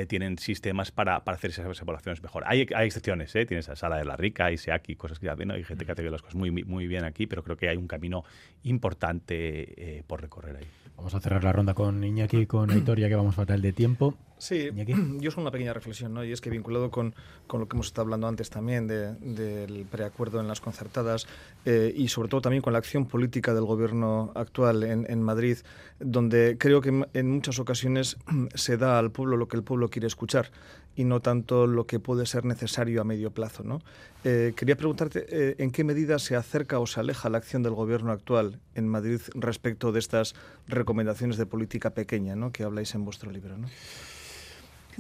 tienen 0.08 0.38
sistemas 0.38 0.92
para, 0.92 1.24
para 1.24 1.38
hacer 1.38 1.52
esas 1.52 1.82
evaluaciones 1.82 2.22
mejor. 2.22 2.44
Hay, 2.46 2.68
hay 2.76 2.88
excepciones, 2.88 3.36
¿eh? 3.36 3.46
tienes 3.46 3.68
la 3.68 3.76
sala 3.76 3.98
de 3.98 4.06
la 4.06 4.16
rica, 4.16 4.52
y 4.52 4.58
SEACI, 4.58 4.96
cosas 4.96 5.20
que 5.20 5.28
ya 5.28 5.36
ven, 5.36 5.52
hay 5.52 5.64
gente 5.64 5.86
que 5.86 5.92
hace 5.92 6.04
las 6.04 6.22
cosas 6.22 6.36
muy, 6.36 6.52
muy 6.52 6.88
bien 6.88 7.04
aquí, 7.04 7.28
pero 7.28 7.44
creo 7.44 7.58
que 7.58 7.70
hay 7.70 7.78
un 7.78 7.88
camino 7.88 8.24
importante 8.64 9.98
eh, 9.98 10.04
por 10.06 10.22
recorrer 10.22 10.58
ahí. 10.58 10.66
Vamos 10.98 11.14
a 11.14 11.20
cerrar 11.20 11.44
la 11.44 11.52
ronda 11.52 11.74
con 11.74 12.04
Iñaki 12.04 12.38
y 12.38 12.46
con 12.46 12.68
Victoria, 12.68 13.10
que 13.10 13.16
vamos 13.16 13.36
fatal 13.36 13.62
de 13.62 13.74
tiempo. 13.74 14.16
Sí, 14.38 14.70
yo 15.20 15.30
es 15.30 15.38
una 15.38 15.52
pequeña 15.52 15.74
reflexión, 15.74 16.14
¿no? 16.14 16.24
Y 16.24 16.32
es 16.32 16.42
que 16.42 16.50
vinculado 16.50 16.92
con, 16.92 17.16
con 17.48 17.60
lo 17.60 17.68
que 17.68 17.76
hemos 17.76 17.88
estado 17.88 18.04
hablando 18.04 18.28
antes 18.28 18.50
también 18.50 18.88
del 18.88 19.86
preacuerdo 19.90 20.40
en 20.40 20.48
las 20.48 20.62
concertadas 20.62 21.28
eh, 21.66 21.94
y 21.96 22.08
sobre 22.10 22.30
todo 22.30 22.42
también 22.42 22.62
con 22.62 22.74
la 22.74 22.80
acción 22.80 23.06
política 23.06 23.54
del 23.54 23.66
gobierno 23.66 24.32
actual 24.36 24.84
en, 24.84 25.06
en, 25.10 25.22
Madrid, 25.22 25.58
donde 26.00 26.58
creo 26.60 26.82
que 26.82 27.08
en 27.14 27.32
muchas 27.32 27.60
ocasiones 27.60 28.18
se 28.54 28.78
da 28.78 29.00
al 29.00 29.12
pueblo 29.12 29.38
lo 29.38 29.48
que 29.48 29.58
el 29.58 29.64
pueblo 29.64 29.90
quiere 29.90 30.08
escuchar 30.08 30.52
y 30.96 31.04
no 31.04 31.20
tanto 31.22 31.68
lo 31.68 31.86
que 31.86 32.00
puede 32.00 32.26
ser 32.26 32.46
necesario 32.46 33.02
a 33.02 33.04
medio 33.04 33.32
plazo, 33.32 33.64
¿no? 33.64 33.82
Eh, 34.24 34.54
quería 34.56 34.78
preguntarte 34.78 35.26
eh, 35.30 35.56
en 35.60 35.72
qué 35.72 35.84
medida 35.84 36.20
se 36.20 36.36
acerca 36.36 36.80
o 36.80 36.88
se 36.88 37.00
aleja 37.00 37.30
la 37.30 37.38
acción 37.38 37.64
del 37.64 37.74
gobierno 37.74 38.12
actual 38.12 38.60
en 38.74 38.88
Madrid 38.88 39.20
respecto 39.36 39.92
de 39.92 40.00
estas 40.00 40.36
recomendaciones 40.68 41.38
de 41.38 41.46
política 41.46 41.92
pequeña, 41.92 42.36
¿no? 42.36 42.52
Que 42.52 42.64
habláis 42.64 42.96
en 42.96 43.04
vuestro 43.04 43.30
libro, 43.30 43.58
¿no? 43.58 43.68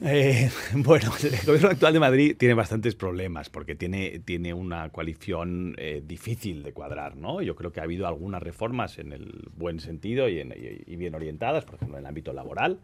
Eh, 0.01 0.49
bueno, 0.73 1.11
el 1.23 1.45
gobierno 1.45 1.69
actual 1.69 1.93
de 1.93 1.99
Madrid 1.99 2.35
tiene 2.37 2.53
bastantes 2.53 2.95
problemas 2.95 3.49
porque 3.49 3.75
tiene, 3.75 4.19
tiene 4.19 4.53
una 4.53 4.89
coalición 4.89 5.75
eh, 5.77 6.03
difícil 6.05 6.63
de 6.63 6.73
cuadrar. 6.73 7.15
¿no? 7.15 7.41
Yo 7.41 7.55
creo 7.55 7.71
que 7.71 7.79
ha 7.79 7.83
habido 7.83 8.07
algunas 8.07 8.43
reformas 8.43 8.99
en 8.99 9.13
el 9.13 9.49
buen 9.55 9.79
sentido 9.79 10.27
y, 10.27 10.43
bien 10.95 11.15
orientadas, 11.15 11.65
por 11.65 11.75
ejemplo, 11.75 11.97
en 11.97 12.03
el 12.03 12.07
ámbito 12.07 12.33
laboral. 12.33 12.79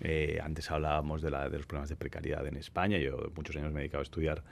Eh, 0.00 0.40
antes 0.42 0.70
hablábamos 0.70 1.22
de, 1.22 1.30
la, 1.30 1.48
de, 1.48 1.56
los 1.56 1.66
problemas 1.66 1.88
de 1.88 1.96
precariedad 1.96 2.46
en 2.46 2.56
España. 2.56 2.98
Yo 2.98 3.30
muchos 3.34 3.56
años 3.56 3.72
me 3.72 3.80
he 3.80 3.82
dedicado 3.82 4.00
a 4.00 4.04
estudiar 4.04 4.42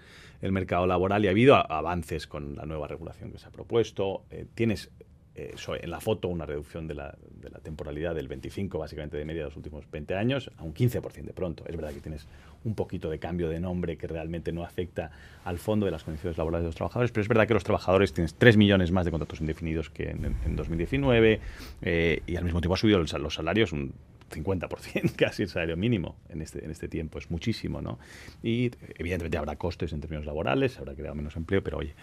el 0.41 0.53
mercado 0.53 0.87
laboral 0.87 1.25
y 1.25 1.29
ha 1.29 1.31
habido 1.31 1.55
avances 1.55 2.27
con 2.27 2.57
la 2.57 2.65
nueva 2.65 2.89
regulación 2.89 3.31
que 3.31 3.39
se 3.39 3.47
ha 3.47 3.51
propuesto. 3.51 4.25
tienes 4.55 4.91
en 5.35 5.91
la 5.91 6.01
foto 6.01 6.29
una 6.29 6.45
reducción 6.45 6.87
de 6.87 6.95
la, 6.95 7.17
de 7.41 7.51
la 7.51 7.59
temporalidad 7.61 8.15
del 8.15 8.29
25 8.29 8.79
básicamente 8.79 9.17
de 9.17 9.25
media 9.25 9.43
de 9.43 9.49
los 9.49 9.57
últimos 9.57 9.91
20 9.91 10.15
años 10.15 10.51
a 10.57 10.65
un 10.65 10.75
15% 10.75 11.25
de 11.25 11.33
pronto. 11.33 11.65
Es 11.67 11.77
verdad 11.77 11.93
que 11.93 12.01
tienes 12.01 12.27
un 12.65 12.75
poquito 12.75 13.09
de 13.09 13.19
cambio 13.19 13.49
de 13.49 13.61
nombre 13.61 13.97
que 13.97 14.07
realmente 14.07 14.53
no 14.53 14.65
afecta 14.65 15.11
al 15.45 15.59
fondo 15.59 15.87
de 15.87 15.93
las 15.93 16.05
condiciones 16.05 16.37
laborales 16.37 16.65
de 16.65 16.69
los 16.69 16.75
trabajadores, 16.75 17.11
pero 17.13 17.23
es 17.23 17.29
verdad 17.29 17.47
que 17.47 17.55
los 17.55 17.65
trabajadores 17.65 18.13
tienes 18.13 18.35
3 18.35 18.57
millones 18.57 18.93
más 18.93 19.05
de 19.05 19.11
contratos 19.11 19.41
indefinidos 19.41 19.89
que 19.89 20.11
en, 20.11 20.57
2019 20.57 21.41
eh, 21.83 22.23
y 22.27 22.37
al 22.37 22.45
mismo 22.45 22.61
tiempo 22.61 22.75
ha 22.75 22.79
subido 22.79 22.99
los 22.99 23.35
salarios 23.35 23.73
un 23.73 23.93
50% 24.31 25.13
casi 25.17 25.43
el 25.43 25.49
salario 25.49 25.77
mínimo 25.77 26.17
en 26.29 26.43
este, 26.43 26.65
en 26.65 26.71
este 26.71 26.89
tiempo, 26.89 27.19
es 27.19 27.31
muchísimo, 27.31 27.81
¿no? 27.81 27.99
Y 28.43 28.71
evidentemente 28.99 29.39
habrá 29.39 29.57
costes 29.57 29.93
en 29.93 30.01
términos 30.01 30.27
laborales, 30.27 30.79
habrá 30.79 30.95
creado 30.95 31.15
menos 31.15 31.37
empleo, 31.37 31.63
pero 31.63 31.79
oye, 31.79 31.95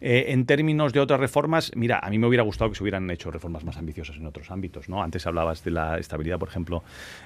eh, 0.00 0.26
en 0.28 0.46
términos 0.46 0.92
de 0.92 1.00
otras 1.00 1.20
reformas, 1.20 1.72
mira, 1.74 1.98
a 1.98 2.10
mí 2.10 2.18
me 2.18 2.26
hubiera 2.26 2.42
gustado 2.42 2.70
que 2.70 2.76
se 2.76 2.82
hubieran 2.82 3.10
hecho 3.10 3.30
reformas 3.30 3.64
más 3.64 3.76
ambiciosas 3.76 4.16
en 4.16 4.26
otros 4.26 4.50
ámbitos, 4.50 4.88
¿no? 4.88 5.02
Antes 5.02 5.26
hablabas 5.26 5.64
de 5.64 5.70
la 5.70 5.98
estabilidad, 5.98 6.38
por 6.38 6.48
ejemplo, 6.48 6.82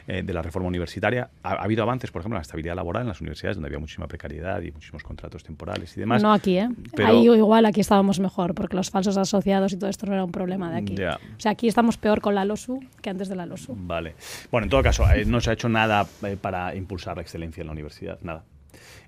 eh, 0.06 0.22
de 0.22 0.32
la 0.32 0.42
reforma 0.42 0.68
universitaria. 0.68 1.30
Ha, 1.42 1.54
habido 1.54 1.82
avances, 1.82 2.10
por 2.10 2.20
ejemplo, 2.20 2.36
en 2.36 2.40
la 2.40 2.42
estabilidad 2.42 2.74
laboral 2.74 3.02
en 3.02 3.08
las 3.08 3.20
universidades, 3.20 3.56
donde 3.56 3.68
había 3.68 3.78
muchísima 3.78 4.08
precariedad 4.08 4.62
y 4.62 4.72
muchísimos 4.72 5.02
contratos 5.02 5.44
temporales 5.44 5.96
y 5.96 6.00
demás. 6.00 6.22
No 6.22 6.32
aquí, 6.32 6.58
¿eh? 6.58 6.68
Pero... 6.94 7.08
Ahí 7.08 7.26
igual 7.26 7.66
aquí 7.66 7.80
estábamos 7.80 8.20
mejor, 8.20 8.54
porque 8.54 8.76
los 8.76 8.90
falsos 8.90 9.16
asociados 9.16 9.72
y 9.72 9.76
todo 9.76 9.90
esto 9.90 10.06
no 10.06 10.14
era 10.14 10.24
un 10.24 10.32
problema 10.32 10.70
de 10.70 10.78
aquí. 10.78 10.94
O 10.94 11.40
sea, 11.40 11.52
aquí 11.52 11.68
estamos 11.68 11.96
peor 11.96 12.20
con 12.20 12.34
la 12.34 12.44
LOSU 12.44 12.80
que 13.02 13.10
antes 13.10 13.28
de 13.28 13.36
la 13.36 13.46
LOSU. 13.46 13.74
Vale. 13.76 14.14
Bueno, 14.50 14.64
en 14.64 14.70
todo 14.70 14.82
caso, 14.82 15.04
no 15.26 15.40
se 15.40 15.50
ha 15.50 15.52
hecho 15.52 15.68
nada 15.68 16.06
eh, 16.24 16.36
para 16.40 16.74
impulsar 16.74 17.16
la 17.16 17.22
excelencia 17.22 17.60
en 17.60 17.66
la 17.66 17.72
universidad, 17.72 18.18
nada 18.22 18.44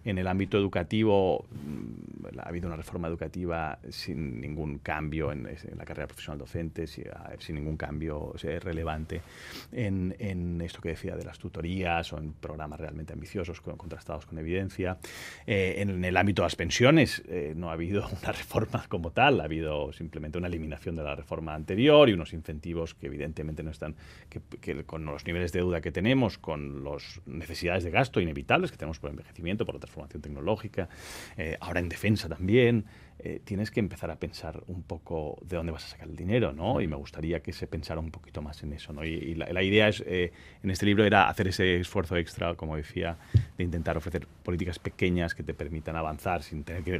en 0.04 0.18
el 0.18 0.26
ámbito 0.26 0.58
educativo 0.58 1.46
mm, 1.50 2.38
ha 2.38 2.48
habido 2.48 2.66
una 2.66 2.76
reforma 2.76 3.08
educativa 3.08 3.78
sin 3.90 4.40
ningún 4.40 4.78
cambio 4.78 5.32
en, 5.32 5.44
la 5.44 5.84
carrera 5.84 6.06
profesional 6.06 6.38
docente, 6.38 6.86
sin, 6.86 7.54
ningún 7.54 7.76
cambio 7.76 8.34
relevante 8.60 9.20
en, 9.72 10.60
esto 10.60 10.80
que 10.80 10.90
decía 10.90 11.16
de 11.16 11.24
las 11.24 11.38
tutorías 11.38 12.12
o 12.12 12.18
en 12.18 12.32
programas 12.32 12.80
realmente 12.80 13.12
ambiciosos 13.12 13.60
contrastados 13.60 14.26
con 14.26 14.38
evidencia. 14.38 14.98
Eh, 15.46 15.76
en 15.78 16.04
el 16.04 16.16
ámbito 16.16 16.42
de 16.42 16.46
las 16.46 16.56
pensiones 16.56 17.22
eh, 17.28 17.54
no 17.56 17.70
ha 17.70 17.72
habido 17.72 18.06
una 18.22 18.32
reforma 18.32 18.84
como 18.88 19.10
tal, 19.10 19.40
ha 19.40 19.44
habido 19.44 19.92
simplemente 19.92 20.38
una 20.38 20.48
eliminación 20.48 20.96
de 20.96 21.02
la 21.02 21.14
reforma 21.14 21.54
anterior 21.54 22.08
y 22.08 22.12
unos 22.12 22.32
incentivos 22.32 22.94
que 22.94 23.06
evidentemente 23.06 23.62
no 23.62 23.70
están, 23.70 23.96
que, 24.28 24.84
con 24.84 25.04
los 25.04 25.26
niveles 25.26 25.52
de 25.52 25.60
deuda 25.60 25.80
que 25.80 25.92
tenemos, 25.92 26.38
con 26.38 26.84
las 26.84 27.20
necesidades 27.26 27.84
de 27.84 27.90
gasto 27.90 28.20
inevitables 28.20 28.70
que 28.70 28.76
tenemos 28.76 28.98
por 28.98 29.10
envejecimiento, 29.10 29.66
por 29.66 29.76
otras 29.76 29.89
transformación 29.90 30.22
tecnológica, 30.22 30.88
eh, 31.36 31.56
ahora 31.60 31.80
en 31.80 31.88
defensa 31.88 32.28
también, 32.28 32.84
eh, 33.22 33.40
tienes 33.44 33.70
que 33.70 33.80
empezar 33.80 34.10
a 34.10 34.16
pensar 34.16 34.62
un 34.66 34.82
poco 34.82 35.38
de 35.44 35.56
dónde 35.56 35.72
vas 35.72 35.84
a 35.84 35.88
sacar 35.88 36.08
el 36.08 36.16
dinero, 36.16 36.52
¿no? 36.52 36.80
Y 36.80 36.86
me 36.86 36.96
gustaría 36.96 37.40
que 37.40 37.52
se 37.52 37.66
pensara 37.66 38.00
un 38.00 38.10
poquito 38.10 38.40
más 38.40 38.62
en 38.62 38.72
eso, 38.72 38.94
¿no? 38.94 39.04
Y, 39.04 39.34
la, 39.34 39.62
idea 39.62 39.88
es, 39.88 40.02
eh, 40.06 40.32
en 40.62 40.70
este 40.70 40.86
libro 40.86 41.04
era 41.04 41.28
hacer 41.28 41.48
ese 41.48 41.78
esfuerzo 41.78 42.16
extra, 42.16 42.54
como 42.54 42.76
decía, 42.76 43.18
de 43.58 43.64
intentar 43.64 43.98
ofrecer 43.98 44.26
políticas 44.42 44.78
pequeñas 44.78 45.34
que 45.34 45.42
te 45.42 45.52
permitan 45.52 45.96
avanzar 45.96 46.42
sin 46.42 46.64
tener 46.64 46.82
que 46.82 46.98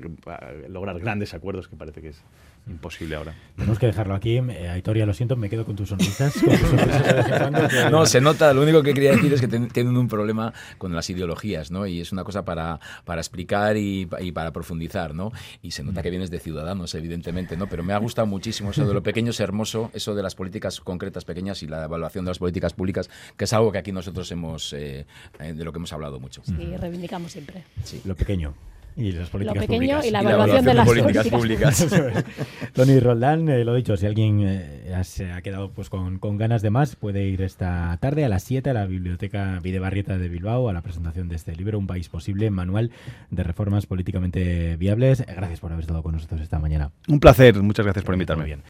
lograr 0.68 0.98
grandes 0.98 1.32
acuerdos, 1.32 1.68
que 1.68 1.76
parece 1.76 2.02
que 2.02 2.08
es 2.08 2.22
imposible 2.68 3.16
ahora. 3.16 3.34
Tenemos 3.56 3.78
que 3.78 3.86
dejarlo 3.86 4.14
aquí. 4.14 4.36
Eh, 4.36 4.68
Aitoria, 4.68 5.06
lo 5.06 5.14
siento, 5.14 5.36
me 5.36 5.48
quedo 5.48 5.64
con 5.64 5.76
tus 5.76 5.88
sonrisas. 5.88 6.34
no, 7.90 8.06
se 8.06 8.20
nota. 8.20 8.52
Lo 8.54 8.62
único 8.62 8.82
que 8.82 8.94
quería 8.94 9.12
decir 9.12 9.32
es 9.32 9.40
que 9.40 9.48
tienen 9.48 9.96
un 9.96 10.08
problema 10.08 10.52
con 10.78 10.94
las 10.94 11.10
ideologías, 11.10 11.70
¿no? 11.70 11.86
Y 11.86 12.00
es 12.00 12.12
una 12.12 12.24
cosa 12.24 12.44
para, 12.44 12.80
para 13.04 13.20
explicar 13.20 13.76
y, 13.76 14.06
para 14.06 14.52
profundizar, 14.52 15.14
¿no? 15.14 15.32
Y 15.62 15.72
se 15.72 15.82
nota 15.82 16.02
que 16.02 16.10
vienes 16.10 16.30
de 16.30 16.38
Ciudadanos, 16.38 16.94
evidentemente, 16.94 17.56
¿no? 17.56 17.66
Pero 17.66 17.82
me 17.82 17.92
ha 17.92 17.98
gustado 17.98 18.26
muchísimo 18.26 18.70
eso 18.70 18.86
de 18.86 18.94
lo 18.94 19.02
pequeño 19.02 19.30
es 19.30 19.40
hermoso, 19.40 19.90
eso 19.94 20.14
de 20.14 20.22
las 20.22 20.34
políticas 20.34 20.80
concretas 20.80 21.24
pequeñas 21.24 21.62
y 21.62 21.66
la 21.66 21.84
evaluación 21.84 22.24
de 22.24 22.30
las 22.30 22.38
políticas 22.38 22.72
públicas, 22.72 23.10
que 23.36 23.44
es 23.44 23.52
algo 23.52 23.72
que 23.72 23.78
aquí 23.78 23.92
nosotros 23.92 24.30
hemos, 24.32 24.72
eh, 24.72 25.06
eh, 25.38 25.52
de 25.52 25.64
lo 25.64 25.72
que 25.72 25.78
hemos 25.78 25.92
hablado 25.92 26.20
mucho. 26.20 26.42
Sí, 26.44 26.76
reivindicamos 26.76 27.32
siempre. 27.32 27.64
Sí. 27.84 28.00
Lo 28.04 28.14
pequeño. 28.14 28.54
Y 29.00 29.12
las 29.12 29.30
políticas 29.30 29.56
lo 29.56 29.60
pequeño 29.62 29.78
públicas. 29.78 30.06
y 30.06 30.10
la 30.10 30.20
evaluación, 30.20 30.64
de 30.64 30.74
las 30.74 30.86
políticas, 30.86 31.28
públicas. 31.28 31.86
Tony 32.74 33.00
Roldán, 33.00 33.48
eh, 33.48 33.64
lo 33.64 33.74
dicho, 33.74 33.96
si 33.96 34.04
alguien 34.04 34.40
eh, 34.46 35.00
se 35.04 35.32
ha 35.32 35.40
quedado 35.40 35.70
pues 35.70 35.88
con, 35.88 36.18
con, 36.18 36.36
ganas 36.36 36.60
de 36.60 36.68
más, 36.68 36.96
puede 36.96 37.24
ir 37.24 37.40
esta 37.40 37.96
tarde 37.98 38.26
a 38.26 38.28
las 38.28 38.42
7 38.42 38.68
a 38.68 38.74
la 38.74 38.84
Biblioteca 38.84 39.58
Videbarrieta 39.62 40.18
de 40.18 40.28
Bilbao 40.28 40.68
a 40.68 40.74
la 40.74 40.82
presentación 40.82 41.28
de 41.28 41.36
este 41.36 41.56
libro, 41.56 41.78
Un 41.78 41.86
País 41.86 42.10
Posible, 42.10 42.50
Manual 42.50 42.90
de 43.30 43.42
Reformas 43.42 43.86
Políticamente 43.86 44.76
Viables. 44.76 45.24
Gracias 45.26 45.60
por 45.60 45.72
haber 45.72 45.84
estado 45.84 46.02
con 46.02 46.12
nosotros 46.12 46.42
esta 46.42 46.58
mañana. 46.58 46.90
Un 47.08 47.20
placer, 47.20 47.60
muchas 47.62 47.86
gracias 47.86 48.04
por 48.04 48.14
invitarme. 48.14 48.44
bien. 48.44 48.69